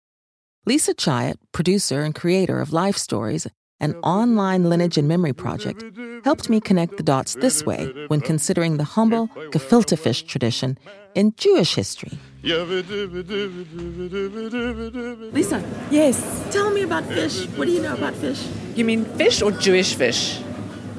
Lisa 0.68 0.94
Chiat, 0.94 1.36
producer 1.52 2.04
and 2.04 2.14
creator 2.14 2.60
of 2.60 2.74
Life 2.74 2.98
Stories, 2.98 3.48
an 3.80 3.94
online 4.04 4.70
lineage 4.70 4.98
and 4.98 5.08
memory 5.08 5.34
project, 5.34 5.84
helped 6.24 6.50
me 6.50 6.60
connect 6.60 6.98
the 6.98 7.04
dots 7.04 7.36
this 7.36 7.66
way 7.66 7.92
when 8.08 8.22
considering 8.22 8.78
the 8.78 8.84
humble 8.84 9.28
gefilte 9.52 9.98
fish 9.98 10.24
tradition 10.24 10.78
in 11.14 11.34
Jewish 11.38 11.76
history. 11.76 12.18
Lisa, 15.34 15.62
Yes. 15.92 16.24
tell 16.52 16.72
me 16.72 16.82
about 16.84 17.06
fish. 17.06 17.46
What 17.58 17.66
do 17.66 17.72
you 17.72 17.82
know 17.82 17.94
about 17.94 18.16
fish? 18.16 18.42
You 18.76 18.86
mean 18.86 19.06
fish 19.06 19.42
or 19.42 19.52
Jewish 19.52 19.96
fish? 19.96 20.40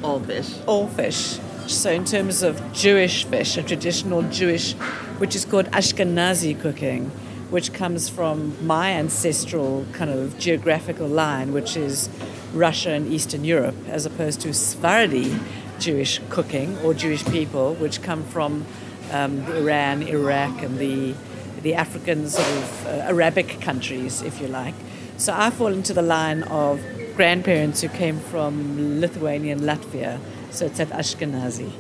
All 0.03 0.21
fish. 0.21 0.49
All 0.67 0.87
fish. 0.89 1.39
So, 1.67 1.91
in 1.91 2.05
terms 2.05 2.43
of 2.43 2.61
Jewish 2.73 3.25
fish, 3.25 3.57
a 3.57 3.63
traditional 3.63 4.23
Jewish, 4.23 4.75
which 5.19 5.35
is 5.35 5.45
called 5.45 5.67
Ashkenazi 5.73 6.59
cooking, 6.61 7.11
which 7.51 7.73
comes 7.73 8.09
from 8.09 8.55
my 8.65 8.91
ancestral 8.93 9.85
kind 9.93 10.11
of 10.11 10.39
geographical 10.39 11.09
line, 11.09 11.53
which 11.53 11.77
is 11.77 12.09
Russia 12.57 12.91
and 12.91 13.13
Eastern 13.13 13.45
Europe, 13.45 13.77
as 13.89 14.07
opposed 14.07 14.41
to 14.41 14.53
Sephardi 14.53 15.39
Jewish 15.79 16.21
cooking 16.31 16.77
or 16.79 16.95
Jewish 16.95 17.25
people, 17.27 17.75
which 17.75 18.03
come 18.03 18.25
from 18.25 18.65
um, 19.13 19.45
Iran, 19.53 20.03
Iraq, 20.03 20.63
and 20.63 20.79
the 20.79 21.15
the 21.63 21.75
African 21.75 22.29
sort 22.29 22.47
of 22.47 22.87
uh, 22.87 22.91
Arabic 23.13 23.61
countries, 23.61 24.23
if 24.23 24.41
you 24.41 24.47
like. 24.47 24.75
So 25.17 25.33
I 25.35 25.51
fall 25.51 25.73
into 25.73 25.93
the 25.93 26.03
line 26.03 26.43
of 26.45 26.81
grandparents 27.17 27.81
who 27.81 27.89
came 27.89 28.21
from 28.21 29.01
Lithuania 29.01 29.53
and 29.53 29.63
Latvia, 29.63 30.21
so 30.51 30.67
it's 30.67 30.79
at 30.79 30.91
Ashkenazi. 30.91 31.73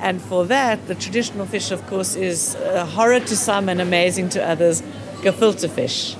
And 0.00 0.20
for 0.20 0.44
that, 0.44 0.86
the 0.86 0.94
traditional 0.94 1.46
fish, 1.46 1.70
of 1.70 1.84
course, 1.86 2.14
is 2.14 2.54
uh, 2.54 2.84
horror 2.84 3.20
to 3.20 3.36
some 3.36 3.68
and 3.68 3.80
amazing 3.80 4.28
to 4.30 4.46
others, 4.46 4.82
gefilte 5.22 5.68
fish, 5.70 6.14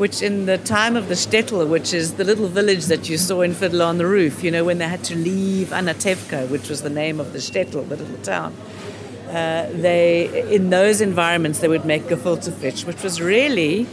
which 0.00 0.22
in 0.22 0.46
the 0.46 0.56
time 0.56 0.96
of 0.96 1.08
the 1.08 1.14
shtetl, 1.14 1.68
which 1.68 1.92
is 1.92 2.14
the 2.14 2.24
little 2.24 2.48
village 2.48 2.86
that 2.86 3.10
you 3.10 3.18
saw 3.18 3.42
in 3.42 3.52
Fiddler 3.52 3.84
on 3.84 3.98
the 3.98 4.06
Roof, 4.06 4.42
you 4.42 4.50
know, 4.50 4.64
when 4.64 4.78
they 4.78 4.88
had 4.88 5.04
to 5.04 5.14
leave 5.14 5.68
Anatevka, 5.68 6.48
which 6.48 6.70
was 6.70 6.80
the 6.80 6.88
name 6.88 7.20
of 7.20 7.34
the 7.34 7.38
shtetl, 7.38 7.86
the 7.86 7.96
little 7.96 8.16
town, 8.22 8.56
uh, 9.28 9.68
they 9.74 10.54
in 10.54 10.70
those 10.70 11.02
environments 11.02 11.58
they 11.58 11.68
would 11.68 11.84
make 11.84 12.04
gefilte 12.04 12.50
fish, 12.50 12.86
which 12.86 13.02
was 13.02 13.20
really 13.20 13.86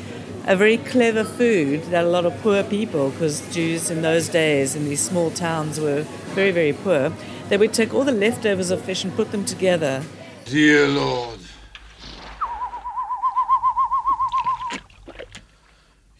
a 0.46 0.56
very 0.56 0.78
clever 0.78 1.26
food 1.26 1.84
that 1.92 2.06
a 2.06 2.08
lot 2.08 2.26
of 2.26 2.34
poor 2.42 2.64
people, 2.64 3.10
because 3.10 3.42
Jews 3.54 3.90
in 3.90 4.02
those 4.02 4.30
days 4.30 4.78
in 4.78 4.86
these 4.86 5.02
small 5.02 5.30
towns 5.30 5.78
were 5.78 6.04
very 6.40 6.52
very 6.52 6.72
poor, 6.72 7.12
they 7.50 7.58
would 7.58 7.74
take 7.74 7.94
all 7.94 8.06
the 8.06 8.14
leftovers 8.14 8.72
of 8.72 8.82
fish 8.82 9.04
and 9.04 9.14
put 9.14 9.34
them 9.34 9.44
together. 9.44 10.02
Dear 10.46 10.88
Lord. 10.88 11.47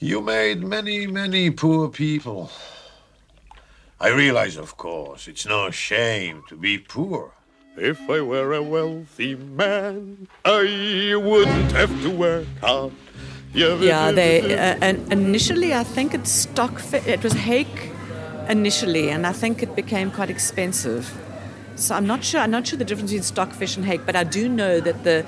You 0.08 0.22
made 0.22 0.64
many, 0.64 1.06
many 1.06 1.52
poor 1.52 1.90
people. 1.90 2.50
I 4.00 4.08
realize, 4.08 4.56
of 4.56 4.78
course, 4.78 5.28
it's 5.28 5.46
no 5.46 5.70
shame 5.70 6.44
to 6.48 6.56
be 6.56 6.78
poor. 6.78 7.34
If 7.76 8.00
I 8.10 8.22
were 8.22 8.54
a 8.54 8.64
wealthy 8.64 9.36
man, 9.36 10.30
I 10.46 11.14
wouldn't 11.14 11.74
have 11.74 11.92
to 12.04 12.10
work 12.10 12.48
hard. 12.62 12.94
Yeah, 13.54 14.14
they 14.14 14.54
uh, 14.54 14.78
and 14.82 15.12
initially 15.12 15.74
I 15.74 15.84
think 15.84 16.14
it's 16.14 16.32
stock. 16.32 16.80
Fi- 16.80 17.06
it 17.06 17.22
was 17.22 17.34
hake 17.34 17.92
initially, 18.48 19.10
and 19.10 19.28
I 19.28 19.34
think 19.34 19.62
it 19.62 19.76
became 19.76 20.10
quite 20.10 20.30
expensive. 20.30 21.04
So 21.76 21.94
I'm 21.96 22.08
not 22.08 22.24
sure. 22.24 22.40
I'm 22.40 22.52
not 22.52 22.66
sure 22.66 22.80
the 22.80 22.86
difference 22.86 23.12
between 23.12 23.24
stockfish 23.24 23.76
and 23.76 23.86
hake, 23.86 24.06
but 24.06 24.16
I 24.16 24.24
do 24.24 24.48
know 24.48 24.80
that 24.80 25.04
the 25.04 25.26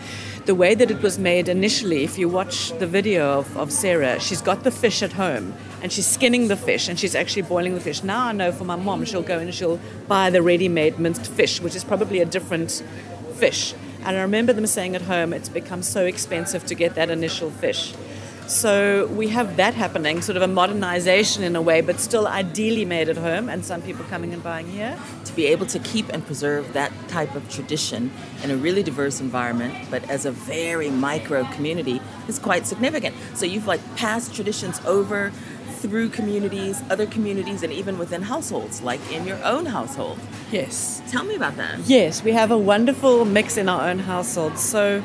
the 0.49 0.55
way 0.55 0.73
that 0.73 0.89
it 0.89 0.99
was 1.03 1.19
made 1.19 1.47
initially. 1.47 2.03
If 2.03 2.17
you 2.17 2.27
watch 2.27 2.71
the 2.79 2.87
video 2.87 3.37
of, 3.37 3.55
of 3.55 3.71
Sarah, 3.71 4.19
she's 4.19 4.41
got 4.41 4.63
the 4.63 4.71
fish 4.71 5.03
at 5.03 5.13
home 5.13 5.53
and 5.83 5.91
she's 5.91 6.07
skinning 6.07 6.47
the 6.47 6.55
fish 6.55 6.87
and 6.87 6.99
she's 6.99 7.13
actually 7.13 7.43
boiling 7.43 7.75
the 7.75 7.79
fish. 7.79 8.01
Now 8.01 8.25
I 8.25 8.31
know 8.31 8.51
for 8.51 8.63
my 8.63 8.75
mom, 8.75 9.05
she'll 9.05 9.21
go 9.21 9.37
and 9.37 9.53
she'll 9.53 9.79
buy 10.07 10.31
the 10.31 10.41
ready-made 10.41 10.97
minced 10.97 11.27
fish, 11.27 11.61
which 11.61 11.75
is 11.75 11.83
probably 11.83 12.19
a 12.19 12.25
different 12.25 12.83
fish. 13.35 13.75
And 14.03 14.17
I 14.17 14.21
remember 14.21 14.51
them 14.51 14.65
saying 14.65 14.95
at 14.95 15.03
home, 15.03 15.33
it's 15.33 15.49
become 15.49 15.83
so 15.83 16.07
expensive 16.07 16.65
to 16.65 16.73
get 16.73 16.95
that 16.95 17.11
initial 17.11 17.51
fish. 17.51 17.93
So 18.49 19.05
we 19.13 19.27
have 19.27 19.57
that 19.57 19.75
happening, 19.75 20.23
sort 20.23 20.35
of 20.35 20.41
a 20.41 20.47
modernization 20.47 21.43
in 21.43 21.55
a 21.55 21.61
way, 21.61 21.81
but 21.81 21.99
still 21.99 22.27
ideally 22.27 22.83
made 22.83 23.07
at 23.07 23.15
home, 23.15 23.47
and 23.47 23.63
some 23.63 23.79
people 23.83 24.03
coming 24.05 24.33
and 24.33 24.41
buying 24.41 24.67
here. 24.67 24.97
To 25.25 25.35
be 25.35 25.45
able 25.45 25.67
to 25.67 25.77
keep 25.77 26.09
and 26.09 26.25
preserve 26.25 26.73
that 26.73 26.91
type 27.09 27.35
of 27.35 27.47
tradition 27.47 28.11
in 28.43 28.49
a 28.49 28.57
really 28.57 28.81
diverse 28.81 29.21
environment, 29.21 29.75
but 29.91 30.09
as 30.09 30.25
a 30.25 30.31
very 30.31 30.89
micro 30.89 31.43
community, 31.53 32.01
is 32.27 32.39
quite 32.39 32.65
significant. 32.65 33.15
So 33.35 33.45
you've 33.45 33.67
like 33.67 33.81
passed 33.95 34.33
traditions 34.33 34.81
over 34.83 35.31
through 35.77 36.09
communities, 36.09 36.81
other 36.89 37.05
communities, 37.05 37.61
and 37.61 37.71
even 37.71 37.99
within 37.99 38.23
households, 38.23 38.81
like 38.81 38.99
in 39.11 39.27
your 39.27 39.41
own 39.45 39.67
household. 39.67 40.17
Yes. 40.51 41.03
Tell 41.11 41.23
me 41.23 41.35
about 41.35 41.55
that. 41.57 41.81
Yes, 41.81 42.23
we 42.23 42.31
have 42.31 42.49
a 42.49 42.57
wonderful 42.57 43.25
mix 43.25 43.57
in 43.57 43.69
our 43.69 43.87
own 43.87 43.99
household. 43.99 44.57
So 44.57 45.03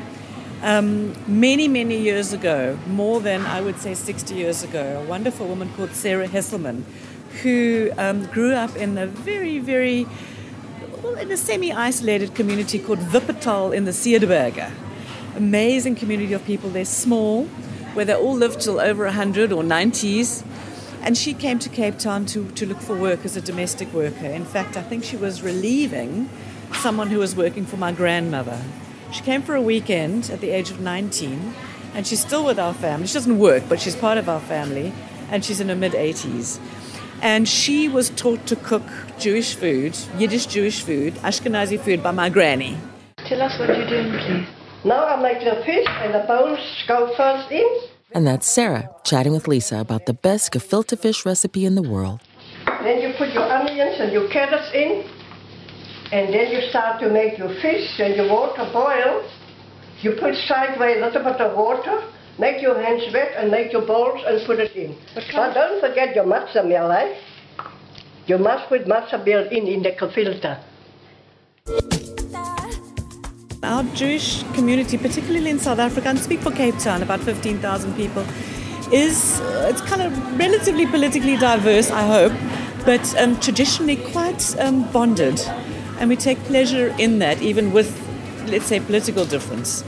um, 0.61 1.13
many, 1.27 1.67
many 1.67 1.99
years 1.99 2.33
ago, 2.33 2.77
more 2.87 3.19
than 3.19 3.45
I 3.45 3.61
would 3.61 3.79
say 3.79 3.93
60 3.93 4.35
years 4.35 4.63
ago, 4.63 5.01
a 5.03 5.07
wonderful 5.07 5.47
woman 5.47 5.69
called 5.75 5.91
Sarah 5.91 6.27
Hesselman, 6.27 6.83
who 7.43 7.91
um, 7.97 8.25
grew 8.27 8.53
up 8.53 8.75
in 8.75 8.97
a 8.97 9.07
very, 9.07 9.59
very, 9.59 10.07
well, 11.03 11.15
in 11.15 11.31
a 11.31 11.37
semi 11.37 11.71
isolated 11.71 12.33
community 12.35 12.79
called 12.79 12.99
Wuppertal 12.99 13.75
in 13.75 13.85
the 13.85 13.91
Cederberge. 13.91 14.71
Amazing 15.35 15.95
community 15.95 16.33
of 16.33 16.45
people. 16.45 16.69
They're 16.69 16.85
small, 16.85 17.45
where 17.93 18.05
they 18.05 18.15
all 18.15 18.35
lived 18.35 18.61
till 18.61 18.79
over 18.79 19.03
100 19.03 19.51
or 19.51 19.63
90s. 19.63 20.45
And 21.01 21.17
she 21.17 21.33
came 21.33 21.59
to 21.59 21.69
Cape 21.69 21.99
Town 21.99 22.25
to, 22.27 22.49
to 22.51 22.65
look 22.65 22.79
for 22.79 22.95
work 22.95 23.25
as 23.25 23.37
a 23.37 23.41
domestic 23.41 23.93
worker. 23.93 24.25
In 24.25 24.45
fact, 24.45 24.75
I 24.75 24.81
think 24.81 25.03
she 25.03 25.17
was 25.17 25.43
relieving 25.43 26.29
someone 26.73 27.09
who 27.09 27.19
was 27.19 27.35
working 27.35 27.65
for 27.65 27.77
my 27.77 27.91
grandmother. 27.91 28.59
She 29.15 29.23
came 29.23 29.43
for 29.43 29.55
a 29.55 29.61
weekend 29.61 30.29
at 30.29 30.41
the 30.41 30.49
age 30.49 30.71
of 30.71 30.81
19, 30.81 31.53
and 31.93 32.05
she's 32.05 32.19
still 32.19 32.43
with 32.43 32.59
our 32.59 32.73
family. 32.73 33.07
She 33.07 33.13
doesn't 33.13 33.39
work, 33.39 33.63
but 33.69 33.79
she's 33.79 33.95
part 33.95 34.17
of 34.17 34.27
our 34.27 34.41
family, 34.41 34.91
and 35.31 35.43
she's 35.45 35.61
in 35.61 35.69
her 35.69 35.75
mid 35.75 35.93
80s. 35.93 36.59
And 37.21 37.47
she 37.47 37.87
was 37.87 38.09
taught 38.09 38.45
to 38.47 38.57
cook 38.57 38.83
Jewish 39.17 39.55
food, 39.55 39.97
Yiddish 40.17 40.47
Jewish 40.47 40.81
food, 40.81 41.13
Ashkenazi 41.23 41.79
food 41.79 42.03
by 42.03 42.11
my 42.11 42.27
granny. 42.27 42.77
Tell 43.25 43.41
us 43.41 43.57
what 43.57 43.69
you're 43.69 43.87
doing, 43.87 44.11
please. 44.19 44.47
Now 44.83 45.05
I 45.05 45.15
make 45.21 45.39
the 45.39 45.63
fish 45.63 45.87
and 45.87 46.13
the 46.13 46.25
bones 46.27 46.59
go 46.85 47.15
first 47.15 47.49
in. 47.53 47.65
And 48.11 48.27
that's 48.27 48.51
Sarah 48.51 48.89
chatting 49.05 49.31
with 49.31 49.47
Lisa 49.47 49.79
about 49.79 50.07
the 50.07 50.13
best 50.13 50.51
gefilte 50.51 50.99
fish 50.99 51.25
recipe 51.25 51.63
in 51.63 51.75
the 51.75 51.81
world. 51.81 52.19
Then 52.83 52.99
you 52.99 53.13
put 53.17 53.29
your 53.29 53.49
onions 53.49 53.95
and 53.97 54.11
your 54.11 54.27
carrots 54.29 54.71
in. 54.73 55.05
And 56.11 56.33
then 56.33 56.51
you 56.51 56.69
start 56.69 56.99
to 57.01 57.09
make 57.09 57.37
your 57.37 57.49
fish 57.61 57.99
and 57.99 58.15
your 58.15 58.29
water 58.29 58.69
boil. 58.71 59.27
You 60.01 60.11
put 60.19 60.35
sideways 60.47 60.97
a 60.97 61.05
little 61.05 61.23
bit 61.23 61.41
of 61.41 61.57
water. 61.57 62.03
Make 62.37 62.61
your 62.61 62.79
hands 62.81 63.03
wet 63.13 63.31
and 63.37 63.49
make 63.49 63.71
your 63.71 63.85
bowls 63.85 64.21
and 64.27 64.45
put 64.45 64.59
it 64.59 64.75
in. 64.75 64.95
But 65.15 65.23
don't 65.53 65.79
forget 65.79 66.15
your 66.15 66.25
matzah 66.25 66.67
meal, 66.67 66.91
eh? 66.91 67.17
You 68.27 68.37
must 68.37 68.69
put 68.69 68.85
matzah 68.85 69.25
meal 69.25 69.47
in 69.49 69.67
in 69.67 69.83
the 69.83 69.91
gefilte. 69.91 70.59
Our 73.63 73.83
Jewish 73.95 74.43
community, 74.53 74.97
particularly 74.97 75.49
in 75.49 75.59
South 75.59 75.79
Africa, 75.79 76.09
and 76.09 76.19
speak 76.19 76.41
for 76.41 76.51
Cape 76.51 76.77
Town, 76.77 77.01
about 77.01 77.21
15,000 77.21 77.95
people, 77.95 78.23
is 78.91 79.39
uh, 79.41 79.71
it's 79.71 79.81
kind 79.81 80.03
of 80.03 80.39
relatively 80.39 80.85
politically 80.85 81.35
diverse, 81.37 81.89
I 81.89 82.03
hope, 82.03 82.33
but 82.85 83.03
um, 83.19 83.39
traditionally 83.39 83.95
quite 84.11 84.55
um, 84.59 84.91
bonded. 84.91 85.39
And 85.99 86.09
we 86.09 86.15
take 86.15 86.39
pleasure 86.45 86.93
in 86.99 87.19
that, 87.19 87.41
even 87.41 87.71
with, 87.71 87.89
let's 88.47 88.65
say, 88.65 88.79
political 88.79 89.25
difference. 89.25 89.83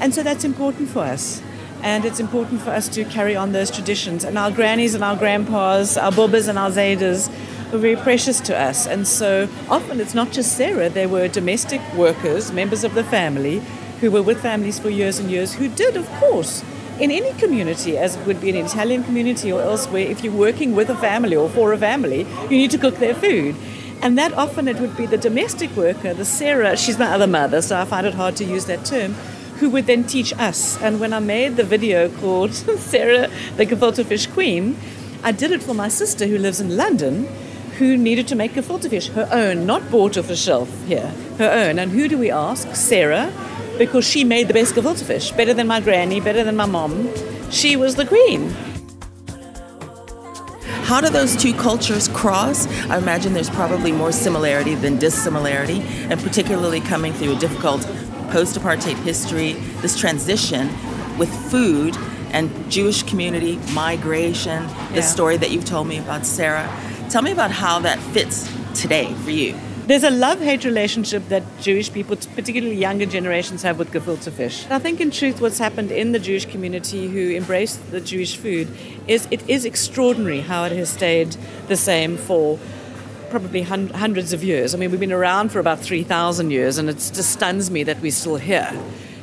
And 0.00 0.14
so 0.14 0.22
that's 0.22 0.44
important 0.44 0.88
for 0.88 1.00
us. 1.00 1.42
And 1.82 2.04
it's 2.04 2.20
important 2.20 2.60
for 2.60 2.70
us 2.70 2.88
to 2.90 3.04
carry 3.04 3.34
on 3.34 3.52
those 3.52 3.70
traditions. 3.70 4.24
And 4.24 4.38
our 4.38 4.50
grannies 4.50 4.94
and 4.94 5.02
our 5.02 5.16
grandpas, 5.16 5.96
our 5.96 6.12
bobbas 6.12 6.48
and 6.48 6.58
our 6.58 6.70
zaydas, 6.70 7.28
were 7.72 7.78
very 7.78 7.96
precious 7.96 8.40
to 8.40 8.58
us. 8.58 8.86
And 8.86 9.06
so 9.06 9.48
often 9.68 10.00
it's 10.00 10.14
not 10.14 10.30
just 10.30 10.56
Sarah, 10.56 10.88
there 10.88 11.08
were 11.08 11.26
domestic 11.28 11.80
workers, 11.94 12.52
members 12.52 12.84
of 12.84 12.94
the 12.94 13.02
family, 13.02 13.62
who 14.00 14.10
were 14.10 14.22
with 14.22 14.40
families 14.42 14.78
for 14.78 14.90
years 14.90 15.18
and 15.18 15.30
years, 15.30 15.54
who 15.54 15.68
did, 15.68 15.96
of 15.96 16.08
course, 16.20 16.64
in 17.00 17.10
any 17.10 17.32
community, 17.34 17.96
as 17.96 18.16
it 18.16 18.26
would 18.26 18.40
be 18.40 18.50
an 18.50 18.56
Italian 18.56 19.02
community 19.02 19.50
or 19.50 19.62
elsewhere, 19.62 20.06
if 20.06 20.22
you're 20.22 20.32
working 20.32 20.74
with 20.74 20.90
a 20.90 20.96
family 20.96 21.34
or 21.34 21.48
for 21.48 21.72
a 21.72 21.78
family, 21.78 22.26
you 22.42 22.58
need 22.58 22.70
to 22.70 22.78
cook 22.78 22.96
their 22.96 23.14
food. 23.14 23.56
And 24.02 24.18
that 24.18 24.32
often 24.34 24.66
it 24.66 24.80
would 24.80 24.96
be 24.96 25.06
the 25.06 25.16
domestic 25.16 25.76
worker, 25.76 26.12
the 26.12 26.24
Sarah, 26.24 26.76
she's 26.76 26.98
my 26.98 27.06
other 27.06 27.28
mother, 27.28 27.62
so 27.62 27.80
I 27.80 27.84
find 27.84 28.04
it 28.04 28.14
hard 28.14 28.34
to 28.36 28.44
use 28.44 28.64
that 28.64 28.84
term, 28.84 29.14
who 29.60 29.70
would 29.70 29.86
then 29.86 30.02
teach 30.02 30.32
us. 30.32 30.76
And 30.82 30.98
when 30.98 31.12
I 31.12 31.20
made 31.20 31.54
the 31.54 31.62
video 31.62 32.08
called 32.08 32.52
Sarah, 32.90 33.30
the 33.56 33.64
gefilte 33.64 34.04
fish 34.04 34.26
queen, 34.26 34.76
I 35.22 35.30
did 35.30 35.52
it 35.52 35.62
for 35.62 35.72
my 35.72 35.86
sister 35.86 36.26
who 36.26 36.36
lives 36.36 36.60
in 36.60 36.76
London, 36.76 37.28
who 37.78 37.96
needed 37.96 38.26
to 38.28 38.34
make 38.34 38.54
gefilte 38.54 38.90
fish, 38.90 39.06
her 39.10 39.28
own, 39.30 39.66
not 39.66 39.88
bought 39.88 40.18
off 40.18 40.30
a 40.30 40.36
shelf 40.36 40.68
here, 40.88 41.14
her 41.38 41.50
own. 41.50 41.78
And 41.78 41.92
who 41.92 42.08
do 42.08 42.18
we 42.18 42.28
ask? 42.28 42.74
Sarah, 42.74 43.32
because 43.78 44.04
she 44.04 44.24
made 44.24 44.48
the 44.48 44.54
best 44.54 44.74
gefilte 44.74 45.04
fish, 45.04 45.30
better 45.30 45.54
than 45.54 45.68
my 45.68 45.80
granny, 45.80 46.20
better 46.20 46.42
than 46.42 46.56
my 46.56 46.66
mom. 46.66 47.08
She 47.50 47.76
was 47.76 47.94
the 47.94 48.04
queen. 48.04 48.52
How 50.82 51.00
do 51.00 51.08
those 51.08 51.36
two 51.36 51.54
cultures 51.54 52.08
cross? 52.08 52.66
I 52.90 52.98
imagine 52.98 53.32
there's 53.32 53.48
probably 53.48 53.92
more 53.92 54.12
similarity 54.12 54.74
than 54.74 54.98
dissimilarity, 54.98 55.80
and 56.10 56.20
particularly 56.20 56.80
coming 56.80 57.12
through 57.12 57.36
a 57.36 57.38
difficult 57.38 57.82
post 58.30 58.58
apartheid 58.58 58.96
history, 59.02 59.52
this 59.80 59.96
transition 59.98 60.68
with 61.18 61.30
food 61.50 61.96
and 62.32 62.50
Jewish 62.70 63.04
community, 63.04 63.58
migration, 63.72 64.66
the 64.90 64.96
Yeah. 64.96 65.00
story 65.02 65.36
that 65.36 65.50
you've 65.50 65.64
told 65.64 65.86
me 65.86 65.98
about 65.98 66.26
Sarah. 66.26 66.68
Tell 67.10 67.22
me 67.22 67.30
about 67.30 67.50
how 67.50 67.78
that 67.80 67.98
fits 68.12 68.48
today 68.74 69.14
for 69.24 69.30
you. 69.30 69.54
There's 69.84 70.04
a 70.04 70.10
love 70.10 70.40
hate 70.40 70.64
relationship 70.64 71.28
that 71.28 71.42
Jewish 71.60 71.92
people, 71.92 72.16
particularly 72.36 72.76
younger 72.76 73.04
generations, 73.04 73.62
have 73.62 73.80
with 73.80 73.90
gefilte 73.90 74.30
fish. 74.30 74.64
I 74.70 74.78
think, 74.78 75.00
in 75.00 75.10
truth, 75.10 75.40
what's 75.40 75.58
happened 75.58 75.90
in 75.90 76.12
the 76.12 76.20
Jewish 76.20 76.46
community 76.46 77.08
who 77.08 77.30
embrace 77.30 77.74
the 77.90 78.00
Jewish 78.00 78.36
food 78.36 78.68
is 79.08 79.26
it 79.32 79.48
is 79.50 79.64
extraordinary 79.64 80.40
how 80.40 80.62
it 80.64 80.72
has 80.72 80.90
stayed 80.90 81.36
the 81.66 81.76
same 81.76 82.16
for 82.16 82.60
probably 83.28 83.62
hun- 83.62 83.88
hundreds 83.88 84.32
of 84.32 84.44
years. 84.44 84.72
I 84.72 84.78
mean, 84.78 84.92
we've 84.92 85.00
been 85.00 85.10
around 85.10 85.50
for 85.50 85.58
about 85.58 85.80
3,000 85.80 86.52
years, 86.52 86.78
and 86.78 86.88
it 86.88 86.98
just 86.98 87.30
stuns 87.30 87.68
me 87.68 87.82
that 87.82 88.00
we're 88.00 88.12
still 88.12 88.36
here. 88.36 88.70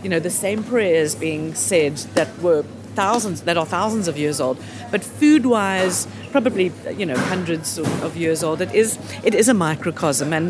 You 0.04 0.10
know, 0.10 0.20
the 0.20 0.30
same 0.30 0.64
prayers 0.64 1.16
being 1.16 1.54
said 1.56 1.96
that 2.16 2.28
were 2.42 2.66
thousands, 3.02 3.38
that 3.48 3.58
are 3.62 3.66
thousands 3.66 4.08
of 4.12 4.16
years 4.18 4.38
old, 4.46 4.58
but 4.92 5.02
food-wise, 5.20 6.08
probably 6.36 6.68
you 7.00 7.06
know 7.10 7.20
hundreds 7.34 7.78
of, 7.82 7.88
of 8.04 8.12
years 8.24 8.44
old. 8.44 8.58
It 8.68 8.74
is 8.74 8.90
it 9.24 9.34
is 9.42 9.48
a 9.48 9.54
microcosm, 9.54 10.34
and 10.38 10.48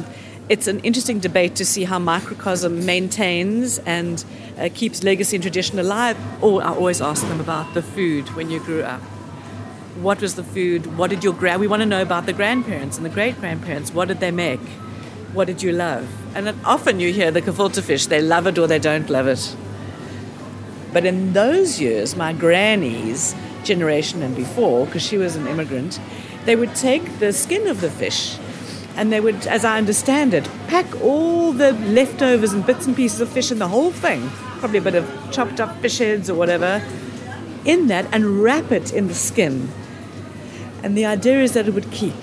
it's 0.53 0.67
an 0.73 0.79
interesting 0.79 1.19
debate 1.19 1.53
to 1.61 1.65
see 1.73 1.83
how 1.91 1.99
microcosm 1.99 2.73
maintains 2.85 3.77
and 3.97 4.15
uh, 4.57 4.69
keeps 4.79 5.03
legacy 5.03 5.35
and 5.37 5.43
tradition 5.43 5.77
alive. 5.77 6.17
Or 6.41 6.53
I 6.69 6.71
always 6.81 7.01
ask 7.01 7.21
them 7.31 7.39
about 7.39 7.67
the 7.75 7.83
food 7.95 8.25
when 8.37 8.49
you 8.49 8.59
grew 8.59 8.83
up. 8.95 9.01
What 10.07 10.21
was 10.21 10.33
the 10.33 10.47
food? 10.55 10.81
What 10.97 11.09
did 11.13 11.23
your 11.23 11.35
grand? 11.41 11.61
We 11.61 11.67
want 11.67 11.81
to 11.81 11.91
know 11.93 12.01
about 12.01 12.25
the 12.25 12.33
grandparents 12.33 12.97
and 12.97 13.05
the 13.05 13.15
great 13.19 13.35
grandparents. 13.39 13.93
What 13.93 14.07
did 14.07 14.19
they 14.25 14.31
make? 14.31 14.65
What 15.37 15.45
did 15.51 15.61
you 15.61 15.71
love? 15.71 16.05
And 16.35 16.43
often 16.65 16.99
you 16.99 17.13
hear 17.13 17.31
the 17.31 17.41
gefilte 17.41 17.81
fish. 17.83 18.07
They 18.07 18.21
love 18.21 18.47
it 18.47 18.57
or 18.57 18.67
they 18.67 18.79
don't 18.79 19.09
love 19.09 19.27
it. 19.27 19.43
But 20.91 21.05
in 21.05 21.33
those 21.33 21.79
years, 21.79 22.15
my 22.15 22.33
granny's 22.33 23.35
generation 23.63 24.21
and 24.23 24.35
before, 24.35 24.85
because 24.85 25.03
she 25.03 25.17
was 25.17 25.35
an 25.35 25.47
immigrant, 25.47 25.99
they 26.45 26.55
would 26.55 26.75
take 26.75 27.19
the 27.19 27.31
skin 27.31 27.67
of 27.67 27.81
the 27.81 27.91
fish 27.91 28.37
and 28.95 29.13
they 29.13 29.21
would, 29.21 29.47
as 29.47 29.63
I 29.63 29.77
understand 29.77 30.33
it, 30.33 30.49
pack 30.67 31.01
all 31.01 31.53
the 31.53 31.71
leftovers 31.71 32.51
and 32.51 32.65
bits 32.65 32.85
and 32.85 32.95
pieces 32.95 33.21
of 33.21 33.29
fish 33.29 33.49
and 33.49 33.61
the 33.61 33.67
whole 33.67 33.91
thing, 33.91 34.29
probably 34.59 34.79
a 34.79 34.81
bit 34.81 34.95
of 34.95 35.09
chopped 35.31 35.61
up 35.61 35.77
fish 35.77 35.99
heads 35.99 36.29
or 36.29 36.35
whatever, 36.35 36.81
in 37.63 37.87
that 37.87 38.07
and 38.11 38.41
wrap 38.43 38.71
it 38.71 38.91
in 38.91 39.07
the 39.07 39.13
skin. 39.13 39.69
And 40.83 40.97
the 40.97 41.05
idea 41.05 41.41
is 41.41 41.53
that 41.53 41.67
it 41.67 41.73
would 41.73 41.91
keep. 41.91 42.15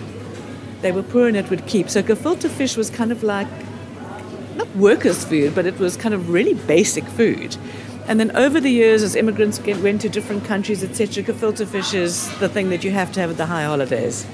They 0.82 0.92
were 0.92 1.02
poor 1.02 1.28
and 1.28 1.37
it 1.37 1.49
would 1.49 1.66
keep. 1.66 1.88
So 1.88 2.02
gefilte 2.02 2.50
fish 2.50 2.76
was 2.76 2.90
kind 2.90 3.11
of 3.11 3.23
like 3.23 3.49
not 4.54 4.68
workers' 4.76 5.25
food, 5.25 5.54
but 5.54 5.66
it 5.66 5.78
was 5.78 5.96
kind 5.96 6.14
of 6.14 6.30
really 6.30 6.54
basic 6.54 7.04
food. 7.04 7.56
And 8.08 8.20
then 8.20 8.36
over 8.36 8.60
the 8.60 8.70
years, 8.70 9.02
as 9.02 9.16
immigrants 9.16 9.58
get, 9.58 9.78
went 9.78 10.00
to 10.02 10.08
different 10.08 10.44
countries, 10.44 10.84
etc., 10.84 11.25
gefilte 11.25 11.66
fish 11.66 11.92
is 11.92 12.38
the 12.38 12.48
thing 12.48 12.70
that 12.70 12.84
you 12.84 12.92
have 12.92 13.10
to 13.12 13.20
have 13.20 13.30
at 13.30 13.36
the 13.36 13.46
high 13.46 13.64
holidays. 13.64 14.25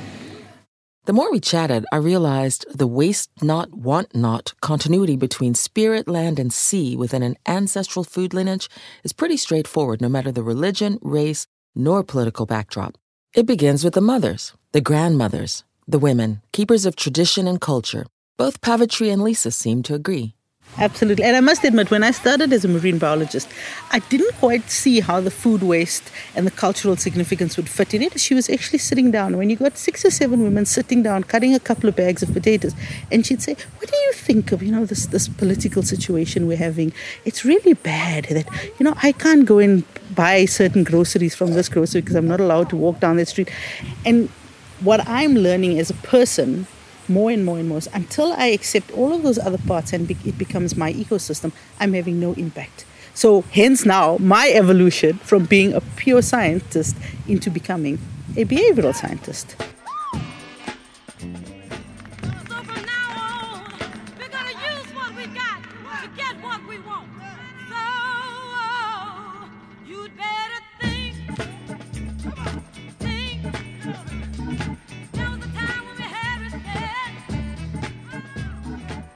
The 1.04 1.12
more 1.12 1.32
we 1.32 1.40
chatted, 1.40 1.84
I 1.90 1.96
realized 1.96 2.64
the 2.72 2.86
waste 2.86 3.30
not, 3.42 3.74
want 3.74 4.14
not 4.14 4.52
continuity 4.60 5.16
between 5.16 5.54
spirit, 5.54 6.06
land, 6.06 6.38
and 6.38 6.52
sea 6.52 6.96
within 6.96 7.24
an 7.24 7.36
ancestral 7.46 8.04
food 8.04 8.34
lineage 8.34 8.68
is 9.02 9.12
pretty 9.12 9.36
straightforward 9.36 10.00
no 10.00 10.08
matter 10.08 10.30
the 10.30 10.44
religion, 10.44 10.98
race, 11.02 11.48
nor 11.74 12.04
political 12.04 12.46
backdrop. 12.46 12.98
It 13.34 13.46
begins 13.46 13.82
with 13.82 13.94
the 13.94 14.00
mothers, 14.00 14.52
the 14.72 14.80
grandmothers, 14.80 15.64
the 15.88 15.98
women, 15.98 16.42
keepers 16.52 16.86
of 16.86 16.94
tradition 16.94 17.48
and 17.48 17.60
culture. 17.60 18.06
Both 18.36 18.60
Pavitri 18.60 19.12
and 19.12 19.22
Lisa 19.22 19.50
seem 19.50 19.82
to 19.84 19.94
agree. 19.94 20.34
Absolutely. 20.78 21.24
And 21.24 21.36
I 21.36 21.40
must 21.40 21.64
admit, 21.64 21.90
when 21.90 22.02
I 22.02 22.12
started 22.12 22.50
as 22.52 22.64
a 22.64 22.68
marine 22.68 22.96
biologist, 22.98 23.48
I 23.90 23.98
didn't 23.98 24.32
quite 24.36 24.70
see 24.70 25.00
how 25.00 25.20
the 25.20 25.30
food 25.30 25.62
waste 25.62 26.10
and 26.34 26.46
the 26.46 26.50
cultural 26.50 26.96
significance 26.96 27.58
would 27.58 27.68
fit 27.68 27.92
in 27.92 28.00
it. 28.00 28.18
She 28.18 28.34
was 28.34 28.48
actually 28.48 28.78
sitting 28.78 29.10
down. 29.10 29.36
When 29.36 29.50
you 29.50 29.56
got 29.56 29.76
six 29.76 30.02
or 30.04 30.10
seven 30.10 30.42
women 30.42 30.64
sitting 30.64 31.02
down, 31.02 31.24
cutting 31.24 31.54
a 31.54 31.60
couple 31.60 31.90
of 31.90 31.96
bags 31.96 32.22
of 32.22 32.32
potatoes, 32.32 32.74
and 33.10 33.26
she'd 33.26 33.42
say, 33.42 33.54
What 33.78 33.90
do 33.90 33.96
you 33.96 34.12
think 34.14 34.50
of, 34.50 34.62
you 34.62 34.72
know, 34.72 34.86
this, 34.86 35.06
this 35.06 35.28
political 35.28 35.82
situation 35.82 36.46
we're 36.46 36.56
having? 36.56 36.92
It's 37.26 37.44
really 37.44 37.74
bad 37.74 38.24
that, 38.30 38.46
you 38.78 38.84
know, 38.84 38.94
I 39.02 39.12
can't 39.12 39.44
go 39.44 39.58
and 39.58 39.84
buy 40.14 40.46
certain 40.46 40.84
groceries 40.84 41.34
from 41.34 41.52
this 41.52 41.68
grocery 41.68 42.00
because 42.00 42.16
I'm 42.16 42.28
not 42.28 42.40
allowed 42.40 42.70
to 42.70 42.76
walk 42.76 42.98
down 42.98 43.18
that 43.18 43.28
street. 43.28 43.50
And 44.06 44.30
what 44.80 45.06
I'm 45.06 45.34
learning 45.34 45.78
as 45.78 45.90
a 45.90 45.94
person 45.94 46.66
more 47.12 47.30
and 47.30 47.44
more 47.44 47.58
and 47.58 47.68
more 47.68 47.80
until 47.92 48.32
I 48.32 48.46
accept 48.46 48.90
all 48.92 49.12
of 49.12 49.22
those 49.22 49.38
other 49.38 49.58
parts 49.58 49.92
and 49.92 50.08
be- 50.08 50.16
it 50.24 50.38
becomes 50.38 50.76
my 50.76 50.92
ecosystem, 50.92 51.52
I'm 51.80 51.92
having 51.92 52.18
no 52.20 52.32
impact. 52.34 52.84
So, 53.14 53.42
hence 53.52 53.84
now 53.84 54.16
my 54.18 54.50
evolution 54.54 55.18
from 55.18 55.44
being 55.44 55.74
a 55.74 55.80
pure 55.80 56.22
scientist 56.22 56.96
into 57.28 57.50
becoming 57.50 57.98
a 58.36 58.44
behavioral 58.44 58.94
scientist. 58.94 59.56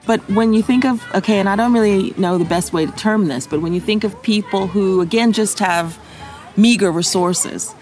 But 0.07 0.21
when 0.31 0.53
you 0.53 0.62
think 0.62 0.85
of, 0.85 1.05
okay, 1.14 1.40
and 1.40 1.49
I 1.49 1.57
don't 1.57 1.73
really 1.73 2.14
know 2.16 2.38
the 2.38 2.45
best 2.45 2.73
way 2.73 2.87
to 2.87 2.92
term 2.92 3.27
this, 3.27 3.47
but 3.47 3.61
when 3.61 3.75
you 3.75 3.81
think 3.81 4.05
of 4.05 4.23
people 4.23 4.69
who, 4.69 5.01
again, 5.01 5.33
just 5.33 5.59
have 5.59 5.99
meager 6.57 6.92
resources, 6.92 7.75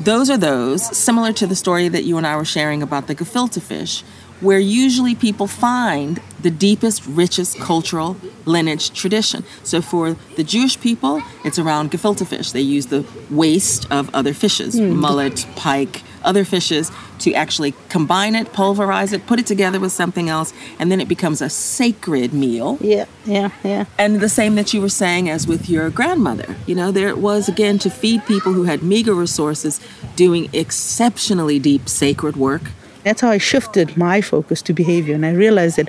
those 0.00 0.30
are 0.30 0.36
those, 0.36 0.84
similar 0.96 1.32
to 1.34 1.46
the 1.46 1.56
story 1.56 1.88
that 1.88 2.04
you 2.04 2.18
and 2.18 2.26
I 2.26 2.36
were 2.36 2.44
sharing 2.44 2.82
about 2.82 3.06
the 3.06 3.14
gefilte 3.14 3.62
fish, 3.62 4.02
where 4.40 4.58
usually 4.58 5.14
people 5.14 5.46
find 5.46 6.20
the 6.40 6.50
deepest, 6.50 7.04
richest 7.06 7.58
cultural 7.58 8.16
lineage 8.44 8.92
tradition. 8.92 9.42
So 9.64 9.80
for 9.82 10.16
the 10.36 10.44
Jewish 10.44 10.80
people, 10.80 11.20
it's 11.44 11.58
around 11.58 11.90
gefilte 11.90 12.26
fish. 12.26 12.52
They 12.52 12.60
use 12.60 12.86
the 12.86 13.04
waste 13.30 13.90
of 13.90 14.08
other 14.14 14.32
fishes, 14.32 14.76
Mm. 14.76 14.94
mullet, 14.96 15.46
pike, 15.56 16.02
other 16.22 16.44
fishes, 16.44 16.92
to 17.18 17.32
actually 17.34 17.74
combine 17.88 18.36
it, 18.36 18.52
pulverize 18.52 19.12
it, 19.12 19.26
put 19.26 19.40
it 19.40 19.46
together 19.46 19.80
with 19.80 19.90
something 19.90 20.28
else, 20.28 20.52
and 20.78 20.92
then 20.92 21.00
it 21.00 21.08
becomes 21.08 21.42
a 21.42 21.48
sacred 21.50 22.32
meal. 22.32 22.78
Yeah, 22.80 23.06
yeah, 23.24 23.50
yeah. 23.64 23.86
And 23.98 24.20
the 24.20 24.28
same 24.28 24.54
that 24.54 24.72
you 24.72 24.80
were 24.80 24.88
saying 24.88 25.28
as 25.28 25.48
with 25.48 25.68
your 25.68 25.90
grandmother. 25.90 26.54
You 26.66 26.76
know, 26.76 26.92
there 26.92 27.08
it 27.08 27.18
was 27.18 27.48
again 27.48 27.78
to 27.80 27.90
feed 27.90 28.24
people 28.26 28.52
who 28.52 28.64
had 28.64 28.82
meager 28.84 29.14
resources 29.14 29.80
doing 30.14 30.48
exceptionally 30.52 31.58
deep 31.58 31.88
sacred 31.88 32.36
work. 32.36 32.70
That's 33.08 33.22
how 33.22 33.30
I 33.30 33.38
shifted 33.38 33.96
my 33.96 34.20
focus 34.20 34.60
to 34.60 34.74
behavior. 34.74 35.14
And 35.14 35.24
I 35.24 35.32
realized 35.32 35.76
that 35.76 35.88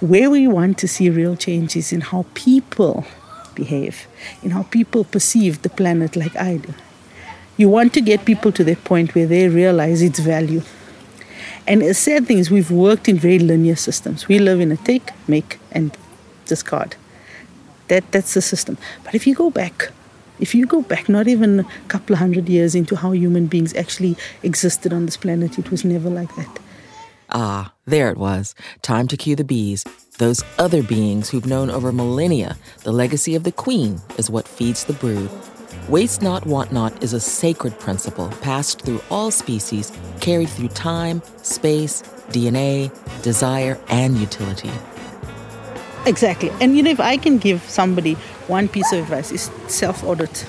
where 0.00 0.28
we 0.28 0.48
want 0.48 0.76
to 0.78 0.88
see 0.88 1.08
real 1.08 1.36
change 1.36 1.76
is 1.76 1.92
in 1.92 2.00
how 2.00 2.26
people 2.34 3.06
behave, 3.54 4.08
in 4.42 4.50
how 4.50 4.64
people 4.64 5.04
perceive 5.04 5.62
the 5.62 5.68
planet 5.68 6.16
like 6.16 6.34
I 6.34 6.56
do. 6.56 6.74
You 7.56 7.68
want 7.68 7.94
to 7.94 8.00
get 8.00 8.24
people 8.24 8.50
to 8.50 8.64
the 8.64 8.74
point 8.74 9.14
where 9.14 9.28
they 9.28 9.46
realize 9.46 10.02
its 10.02 10.18
value. 10.18 10.62
And 11.68 11.80
the 11.80 11.94
sad 11.94 12.26
thing 12.26 12.38
is, 12.38 12.50
we've 12.50 12.72
worked 12.72 13.08
in 13.08 13.18
very 13.18 13.38
linear 13.38 13.76
systems. 13.76 14.26
We 14.26 14.40
live 14.40 14.58
in 14.58 14.72
a 14.72 14.76
take, 14.76 15.12
make, 15.28 15.60
and 15.70 15.96
discard. 16.46 16.96
That, 17.86 18.10
that's 18.10 18.34
the 18.34 18.42
system. 18.42 18.78
But 19.04 19.14
if 19.14 19.28
you 19.28 19.36
go 19.36 19.48
back, 19.48 19.92
if 20.42 20.56
you 20.56 20.66
go 20.66 20.82
back 20.82 21.08
not 21.08 21.28
even 21.28 21.60
a 21.60 21.64
couple 21.86 22.14
of 22.14 22.18
hundred 22.18 22.48
years 22.48 22.74
into 22.74 22.96
how 22.96 23.12
human 23.12 23.46
beings 23.46 23.72
actually 23.74 24.16
existed 24.42 24.92
on 24.92 25.06
this 25.06 25.16
planet, 25.16 25.56
it 25.56 25.70
was 25.70 25.84
never 25.84 26.10
like 26.10 26.34
that. 26.34 26.58
Ah, 27.30 27.72
there 27.86 28.10
it 28.10 28.18
was. 28.18 28.54
Time 28.82 29.06
to 29.06 29.16
cue 29.16 29.36
the 29.36 29.44
bees. 29.44 29.84
Those 30.18 30.42
other 30.58 30.82
beings 30.82 31.30
who've 31.30 31.46
known 31.46 31.70
over 31.70 31.92
millennia 31.92 32.58
the 32.82 32.92
legacy 32.92 33.36
of 33.36 33.44
the 33.44 33.52
queen 33.52 34.00
is 34.18 34.30
what 34.30 34.48
feeds 34.48 34.84
the 34.84 34.92
brood. 34.94 35.30
Waste 35.88 36.22
not, 36.22 36.44
want 36.44 36.72
not 36.72 37.02
is 37.02 37.12
a 37.12 37.20
sacred 37.20 37.78
principle 37.78 38.28
passed 38.40 38.82
through 38.82 39.00
all 39.10 39.30
species, 39.30 39.92
carried 40.20 40.50
through 40.50 40.68
time, 40.68 41.22
space, 41.36 42.02
DNA, 42.30 42.90
desire, 43.22 43.78
and 43.88 44.18
utility. 44.18 44.70
Exactly. 46.04 46.50
And 46.60 46.76
you 46.76 46.82
know, 46.82 46.90
if 46.90 47.00
I 47.00 47.16
can 47.16 47.38
give 47.38 47.62
somebody 47.68 48.16
one 48.48 48.68
piece 48.68 48.92
of 48.92 49.00
advice, 49.00 49.32
is 49.32 49.50
self 49.68 50.04
audit 50.04 50.46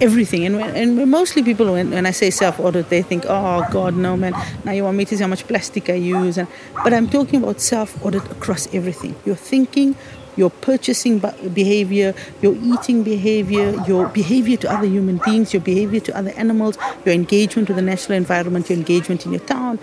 everything. 0.00 0.44
And, 0.46 0.56
and 0.56 1.10
mostly 1.10 1.42
people, 1.42 1.72
when, 1.72 1.90
when 1.90 2.06
I 2.06 2.10
say 2.10 2.30
self 2.30 2.58
audit, 2.60 2.88
they 2.90 3.02
think, 3.02 3.24
oh, 3.28 3.66
God, 3.70 3.94
no, 3.94 4.16
man, 4.16 4.34
now 4.64 4.72
you 4.72 4.84
want 4.84 4.96
me 4.96 5.04
to 5.06 5.16
see 5.16 5.22
how 5.22 5.28
much 5.28 5.46
plastic 5.46 5.88
I 5.88 5.94
use. 5.94 6.38
And, 6.38 6.48
but 6.84 6.92
I'm 6.92 7.08
talking 7.08 7.42
about 7.42 7.60
self 7.60 8.04
audit 8.04 8.24
across 8.30 8.72
everything 8.74 9.14
your 9.24 9.36
thinking, 9.36 9.94
your 10.36 10.50
purchasing 10.50 11.18
behavior, 11.52 12.14
your 12.40 12.56
eating 12.56 13.02
behavior, 13.02 13.72
your 13.86 14.08
behavior 14.08 14.56
to 14.58 14.72
other 14.72 14.86
human 14.86 15.18
beings, 15.18 15.52
your 15.52 15.62
behavior 15.62 16.00
to 16.00 16.16
other 16.16 16.30
animals, 16.30 16.78
your 17.04 17.14
engagement 17.14 17.68
with 17.68 17.76
the 17.76 17.82
natural 17.82 18.16
environment, 18.16 18.68
your 18.68 18.78
engagement 18.78 19.24
in 19.26 19.32
your 19.32 19.40
town. 19.40 19.78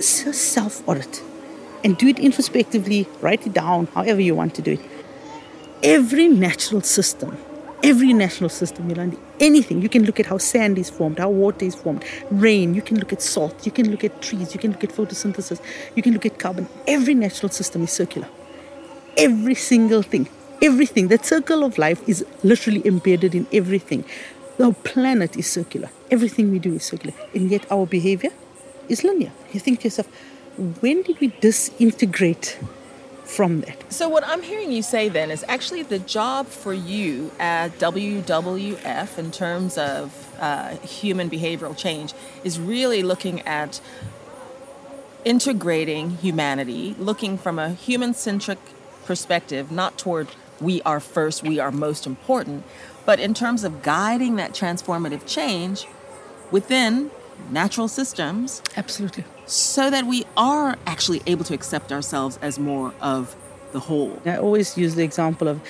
Self 0.00 0.88
audit 0.88 1.22
and 1.82 1.96
do 1.96 2.06
it 2.08 2.18
introspectively, 2.18 3.08
write 3.20 3.46
it 3.46 3.52
down, 3.52 3.86
however 3.94 4.20
you 4.20 4.34
want 4.34 4.54
to 4.54 4.62
do 4.62 4.72
it. 4.72 4.80
Every 5.82 6.28
natural 6.28 6.82
system, 6.82 7.36
every 7.82 8.12
natural 8.12 8.50
system, 8.50 8.88
Yolandi, 8.90 9.18
anything, 9.38 9.80
you 9.80 9.88
can 9.88 10.04
look 10.04 10.20
at 10.20 10.26
how 10.26 10.38
sand 10.38 10.78
is 10.78 10.90
formed, 10.90 11.18
how 11.18 11.30
water 11.30 11.64
is 11.64 11.74
formed, 11.74 12.04
rain, 12.30 12.74
you 12.74 12.82
can 12.82 12.98
look 12.98 13.12
at 13.12 13.22
salt, 13.22 13.64
you 13.64 13.72
can 13.72 13.90
look 13.90 14.04
at 14.04 14.20
trees, 14.20 14.52
you 14.52 14.60
can 14.60 14.72
look 14.72 14.84
at 14.84 14.90
photosynthesis, 14.90 15.60
you 15.94 16.02
can 16.02 16.12
look 16.12 16.26
at 16.26 16.38
carbon. 16.38 16.68
Every 16.86 17.14
natural 17.14 17.50
system 17.50 17.82
is 17.84 17.92
circular 17.92 18.28
every 19.20 19.54
single 19.54 20.02
thing. 20.02 20.28
Everything. 20.62 21.08
That 21.08 21.24
circle 21.24 21.64
of 21.64 21.78
life 21.78 22.06
is 22.08 22.24
literally 22.42 22.82
embedded 22.86 23.34
in 23.34 23.46
everything. 23.52 24.04
The 24.56 24.72
planet 24.72 25.36
is 25.36 25.46
circular. 25.46 25.90
Everything 26.10 26.50
we 26.50 26.58
do 26.58 26.74
is 26.74 26.84
circular. 26.84 27.14
And 27.34 27.50
yet 27.50 27.70
our 27.70 27.86
behavior 27.86 28.30
is 28.88 29.04
linear. 29.04 29.32
You 29.52 29.60
think 29.60 29.80
to 29.80 29.84
yourself, 29.84 30.08
when 30.80 31.02
did 31.02 31.20
we 31.20 31.28
disintegrate 31.40 32.58
from 33.30 33.60
that? 33.62 33.92
So, 33.92 34.08
what 34.08 34.24
I'm 34.26 34.42
hearing 34.42 34.72
you 34.72 34.82
say 34.82 35.08
then 35.08 35.30
is 35.30 35.44
actually 35.48 35.82
the 35.82 35.98
job 35.98 36.46
for 36.46 36.72
you 36.72 37.30
at 37.38 37.78
WWF 37.78 39.18
in 39.18 39.30
terms 39.30 39.78
of 39.78 40.34
uh, 40.40 40.76
human 40.78 41.30
behavioral 41.30 41.76
change 41.76 42.12
is 42.44 42.58
really 42.58 43.02
looking 43.02 43.40
at 43.42 43.80
integrating 45.24 46.10
humanity, 46.10 46.96
looking 46.98 47.38
from 47.38 47.58
a 47.58 47.70
human 47.70 48.14
centric 48.14 48.58
perspective, 49.04 49.70
not 49.70 49.98
toward 49.98 50.28
we 50.60 50.82
are 50.82 51.00
first, 51.00 51.42
we 51.42 51.58
are 51.58 51.70
most 51.70 52.06
important, 52.06 52.64
but 53.06 53.18
in 53.20 53.32
terms 53.32 53.64
of 53.64 53.82
guiding 53.82 54.36
that 54.36 54.52
transformative 54.52 55.26
change 55.26 55.86
within 56.50 57.10
natural 57.50 57.88
systems. 57.88 58.62
Absolutely. 58.76 59.24
So 59.46 59.90
that 59.90 60.06
we 60.06 60.24
are 60.36 60.76
actually 60.86 61.22
able 61.26 61.44
to 61.44 61.54
accept 61.54 61.92
ourselves 61.92 62.38
as 62.42 62.58
more 62.58 62.94
of 63.00 63.36
the 63.72 63.80
whole. 63.80 64.20
I 64.24 64.36
always 64.36 64.76
use 64.76 64.94
the 64.94 65.04
example 65.04 65.48
of 65.48 65.60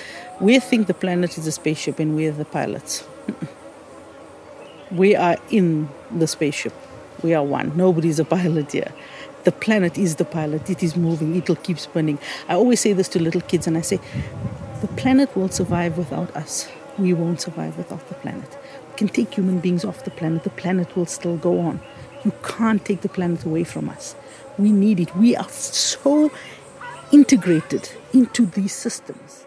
we 0.41 0.59
think 0.59 0.87
the 0.87 0.95
planet 0.95 1.37
is 1.39 1.47
a 1.47 1.53
spaceship 1.53 1.99
and 1.99 2.15
we're 2.17 2.33
the 2.33 2.45
pilots. 2.45 3.05
we 4.91 5.15
are 5.15 5.37
in 5.51 5.89
the 6.11 6.27
spaceship. 6.27 6.73
We 7.23 7.35
are 7.35 7.45
one. 7.45 7.77
Nobody's 7.77 8.19
a 8.19 8.25
pilot 8.25 8.73
here 8.73 8.93
the 9.45 9.53
planet 9.53 9.97
is 9.99 10.17
the 10.17 10.25
pilot. 10.25 10.69
It 10.69 10.83
is 10.83 10.97
moving. 10.97 11.37
It'll 11.37 11.57
keep 11.57 11.79
spinning. 11.79 12.19
I 12.49 12.55
always 12.55 12.81
say 12.81 12.93
this 12.93 13.09
to 13.09 13.23
little 13.23 13.41
kids, 13.41 13.67
and 13.67 13.77
I 13.77 13.81
say, 13.81 14.01
the 14.81 14.89
planet 14.89 15.35
will 15.37 15.49
survive 15.49 15.97
without 15.99 16.35
us. 16.37 16.69
We 16.99 17.13
won't 17.15 17.41
survive 17.41 17.79
without 17.79 18.07
the 18.09 18.15
planet. 18.15 18.57
Can 19.01 19.09
take 19.09 19.33
human 19.33 19.61
beings 19.61 19.83
off 19.83 20.05
the 20.05 20.11
planet. 20.11 20.45
The 20.45 20.51
planet 20.51 20.95
will 20.95 21.07
still 21.07 21.39
go 21.39 21.59
on. 21.61 21.81
You 22.23 22.35
can't 22.43 22.85
take 22.85 23.01
the 23.01 23.09
planet 23.09 23.47
away 23.47 23.65
from 23.65 23.89
us. 23.89 24.15
We 24.59 24.73
need 24.73 25.01
it. 25.01 25.17
We 25.17 25.35
are 25.35 25.49
so 25.49 26.31
integrated 27.11 27.89
into 28.13 28.45
these 28.45 28.75
systems. 28.75 29.47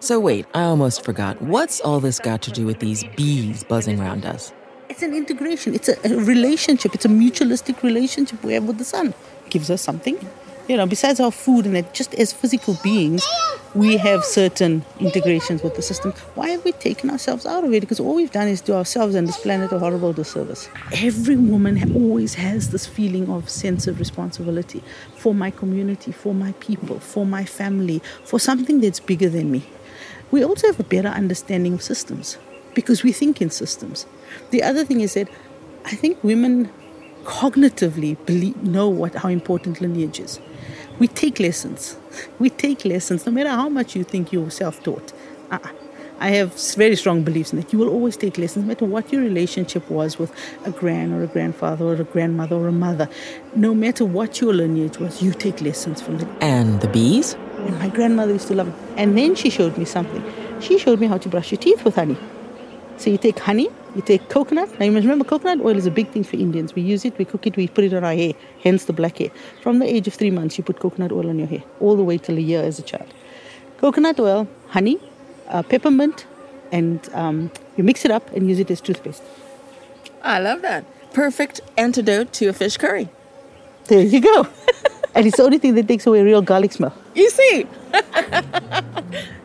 So, 0.00 0.20
wait, 0.20 0.44
I 0.52 0.64
almost 0.64 1.02
forgot. 1.02 1.40
What's 1.40 1.80
all 1.80 1.98
this 1.98 2.18
got 2.18 2.42
to 2.42 2.50
do 2.50 2.66
with 2.66 2.78
these 2.80 3.04
bees 3.16 3.64
buzzing 3.64 3.98
around 3.98 4.26
us? 4.26 4.52
It's 4.90 5.02
an 5.02 5.14
integration. 5.14 5.74
It's 5.74 5.88
a, 5.88 5.96
a 6.04 6.18
relationship. 6.18 6.94
It's 6.94 7.06
a 7.06 7.08
mutualistic 7.08 7.82
relationship 7.82 8.44
we 8.44 8.52
have 8.52 8.64
with 8.64 8.76
the 8.76 8.84
sun. 8.84 9.14
It 9.46 9.50
gives 9.50 9.70
us 9.70 9.80
something. 9.80 10.18
You 10.68 10.76
know, 10.76 10.84
besides 10.84 11.20
our 11.20 11.32
food 11.32 11.64
and 11.64 11.74
that, 11.74 11.94
just 11.94 12.14
as 12.16 12.34
physical 12.34 12.74
beings, 12.82 13.26
we 13.76 13.98
have 13.98 14.24
certain 14.24 14.82
integrations 15.00 15.62
with 15.62 15.76
the 15.76 15.82
system. 15.82 16.12
Why 16.34 16.48
have 16.48 16.64
we 16.64 16.72
taken 16.72 17.10
ourselves 17.10 17.44
out 17.44 17.62
of 17.62 17.74
it? 17.74 17.80
Because 17.80 18.00
all 18.00 18.14
we've 18.14 18.32
done 18.32 18.48
is 18.48 18.62
do 18.62 18.72
ourselves 18.72 19.14
and 19.14 19.28
this 19.28 19.36
planet 19.36 19.70
a 19.70 19.78
horrible 19.78 20.14
disservice. 20.14 20.70
Every 20.94 21.36
woman 21.36 21.94
always 21.94 22.32
has 22.36 22.70
this 22.70 22.86
feeling 22.86 23.28
of 23.28 23.50
sense 23.50 23.86
of 23.86 23.98
responsibility 23.98 24.82
for 25.16 25.34
my 25.34 25.50
community, 25.50 26.10
for 26.10 26.32
my 26.32 26.52
people, 26.52 27.00
for 27.00 27.26
my 27.26 27.44
family, 27.44 28.00
for 28.24 28.40
something 28.40 28.80
that's 28.80 28.98
bigger 28.98 29.28
than 29.28 29.50
me. 29.50 29.62
We 30.30 30.42
also 30.42 30.68
have 30.68 30.80
a 30.80 30.84
better 30.84 31.08
understanding 31.08 31.74
of 31.74 31.82
systems 31.82 32.38
because 32.74 33.02
we 33.02 33.12
think 33.12 33.42
in 33.42 33.50
systems. 33.50 34.06
The 34.52 34.62
other 34.62 34.86
thing 34.86 35.02
is 35.02 35.12
that 35.14 35.28
I 35.84 35.96
think 35.96 36.24
women 36.24 36.72
cognitively 37.24 38.16
believe, 38.24 38.56
know 38.62 38.88
what 38.88 39.16
how 39.16 39.28
important 39.28 39.82
lineage 39.82 40.18
is. 40.18 40.40
We 40.98 41.08
take 41.08 41.40
lessons. 41.40 41.96
We 42.38 42.50
take 42.50 42.84
lessons 42.84 43.26
no 43.26 43.32
matter 43.32 43.50
how 43.50 43.68
much 43.68 43.94
you 43.94 44.04
think 44.04 44.32
you're 44.32 44.50
self-taught. 44.50 45.12
Uh-uh. 45.50 45.68
I 46.18 46.30
have 46.30 46.54
very 46.74 46.96
strong 46.96 47.22
beliefs 47.22 47.52
in 47.52 47.60
that. 47.60 47.72
You 47.74 47.78
will 47.78 47.90
always 47.90 48.16
take 48.16 48.38
lessons, 48.38 48.64
no 48.64 48.68
matter 48.68 48.86
what 48.86 49.12
your 49.12 49.20
relationship 49.20 49.90
was 49.90 50.18
with 50.18 50.32
a 50.64 50.70
grand 50.70 51.12
or 51.12 51.22
a 51.22 51.26
grandfather 51.26 51.84
or 51.84 51.94
a 51.94 52.04
grandmother 52.04 52.56
or 52.56 52.68
a 52.68 52.72
mother. 52.72 53.10
No 53.54 53.74
matter 53.74 54.06
what 54.06 54.40
your 54.40 54.54
lineage 54.54 54.98
was, 54.98 55.22
you 55.22 55.32
take 55.32 55.60
lessons 55.60 56.00
from 56.00 56.16
them. 56.16 56.34
And 56.40 56.80
the 56.80 56.88
bees? 56.88 57.34
And 57.58 57.78
my 57.78 57.90
grandmother 57.90 58.32
used 58.32 58.48
to 58.48 58.54
love 58.54 58.68
it. 58.68 58.74
And 58.96 59.18
then 59.18 59.34
she 59.34 59.50
showed 59.50 59.76
me 59.76 59.84
something. 59.84 60.24
She 60.60 60.78
showed 60.78 61.00
me 61.00 61.06
how 61.06 61.18
to 61.18 61.28
brush 61.28 61.52
your 61.52 61.60
teeth 61.60 61.84
with 61.84 61.96
honey. 61.96 62.16
So 62.98 63.10
you 63.10 63.18
take 63.18 63.38
honey, 63.38 63.68
you 63.94 64.02
take 64.02 64.28
coconut. 64.30 64.78
Now 64.78 64.86
you 64.86 64.92
must 64.92 65.04
remember 65.04 65.24
coconut 65.24 65.64
oil 65.64 65.76
is 65.76 65.86
a 65.86 65.90
big 65.90 66.08
thing 66.08 66.24
for 66.24 66.36
Indians. 66.36 66.74
We 66.74 66.82
use 66.82 67.04
it, 67.04 67.16
we 67.18 67.24
cook 67.24 67.46
it, 67.46 67.56
we 67.56 67.68
put 67.68 67.84
it 67.84 67.92
on 67.92 68.04
our 68.04 68.14
hair, 68.14 68.32
hence 68.62 68.86
the 68.86 68.92
black 68.92 69.18
hair. 69.18 69.30
From 69.62 69.78
the 69.78 69.86
age 69.86 70.06
of 70.06 70.14
three 70.14 70.30
months, 70.30 70.56
you 70.56 70.64
put 70.64 70.80
coconut 70.80 71.12
oil 71.12 71.28
on 71.28 71.38
your 71.38 71.48
hair, 71.48 71.62
all 71.80 71.96
the 71.96 72.02
way 72.02 72.18
till 72.18 72.36
a 72.36 72.40
year 72.40 72.62
as 72.62 72.78
a 72.78 72.82
child. 72.82 73.12
Coconut 73.78 74.18
oil, 74.18 74.48
honey, 74.68 74.98
uh, 75.48 75.62
peppermint, 75.62 76.26
and 76.72 77.08
um, 77.12 77.50
you 77.76 77.84
mix 77.84 78.04
it 78.04 78.10
up 78.10 78.30
and 78.32 78.48
use 78.48 78.58
it 78.58 78.70
as 78.70 78.80
toothpaste. 78.80 79.22
I 80.22 80.38
love 80.40 80.62
that. 80.62 80.84
Perfect 81.12 81.60
antidote 81.76 82.32
to 82.34 82.46
a 82.46 82.52
fish 82.52 82.76
curry. 82.76 83.08
There 83.84 84.00
you 84.00 84.20
go. 84.20 84.48
and 85.14 85.26
it's 85.26 85.36
the 85.36 85.44
only 85.44 85.58
thing 85.58 85.74
that 85.74 85.86
takes 85.86 86.06
away 86.06 86.22
real 86.22 86.42
garlic 86.42 86.72
smell. 86.72 86.94
You 87.14 87.30
see? 87.30 87.66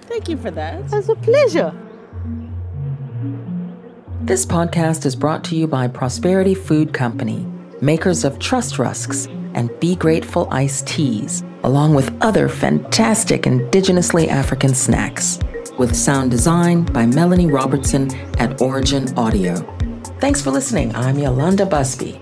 Thank 0.08 0.30
you 0.30 0.38
for 0.38 0.52
that. 0.52 0.82
It's 0.92 1.10
a 1.10 1.16
pleasure. 1.16 1.74
This 4.32 4.46
podcast 4.46 5.06
is 5.06 5.14
brought 5.14 5.44
to 5.44 5.58
you 5.58 5.68
by 5.68 5.90
Prosperity 5.90 6.56
Food 6.56 6.94
Company, 6.94 7.46
makers 7.82 8.24
of 8.24 8.40
Trust 8.40 8.80
Rusks 8.80 9.26
and 9.56 9.70
Be 9.82 9.94
Grateful 9.94 10.48
iced 10.52 10.88
teas, 10.88 11.44
along 11.66 11.96
with 11.96 12.16
other 12.24 12.48
fantastic 12.48 13.42
indigenously 13.42 14.30
African 14.30 14.74
snacks. 14.74 15.38
With 15.78 15.94
sound 15.94 16.32
design 16.32 16.84
by 16.84 17.08
Melanie 17.08 17.48
Robertson 17.48 18.10
at 18.40 18.62
Origin 18.62 19.14
Audio. 19.20 19.56
Thanks 20.22 20.42
for 20.42 20.50
listening. 20.50 20.96
I'm 20.96 21.20
Yolanda 21.20 21.66
Busby. 21.66 22.18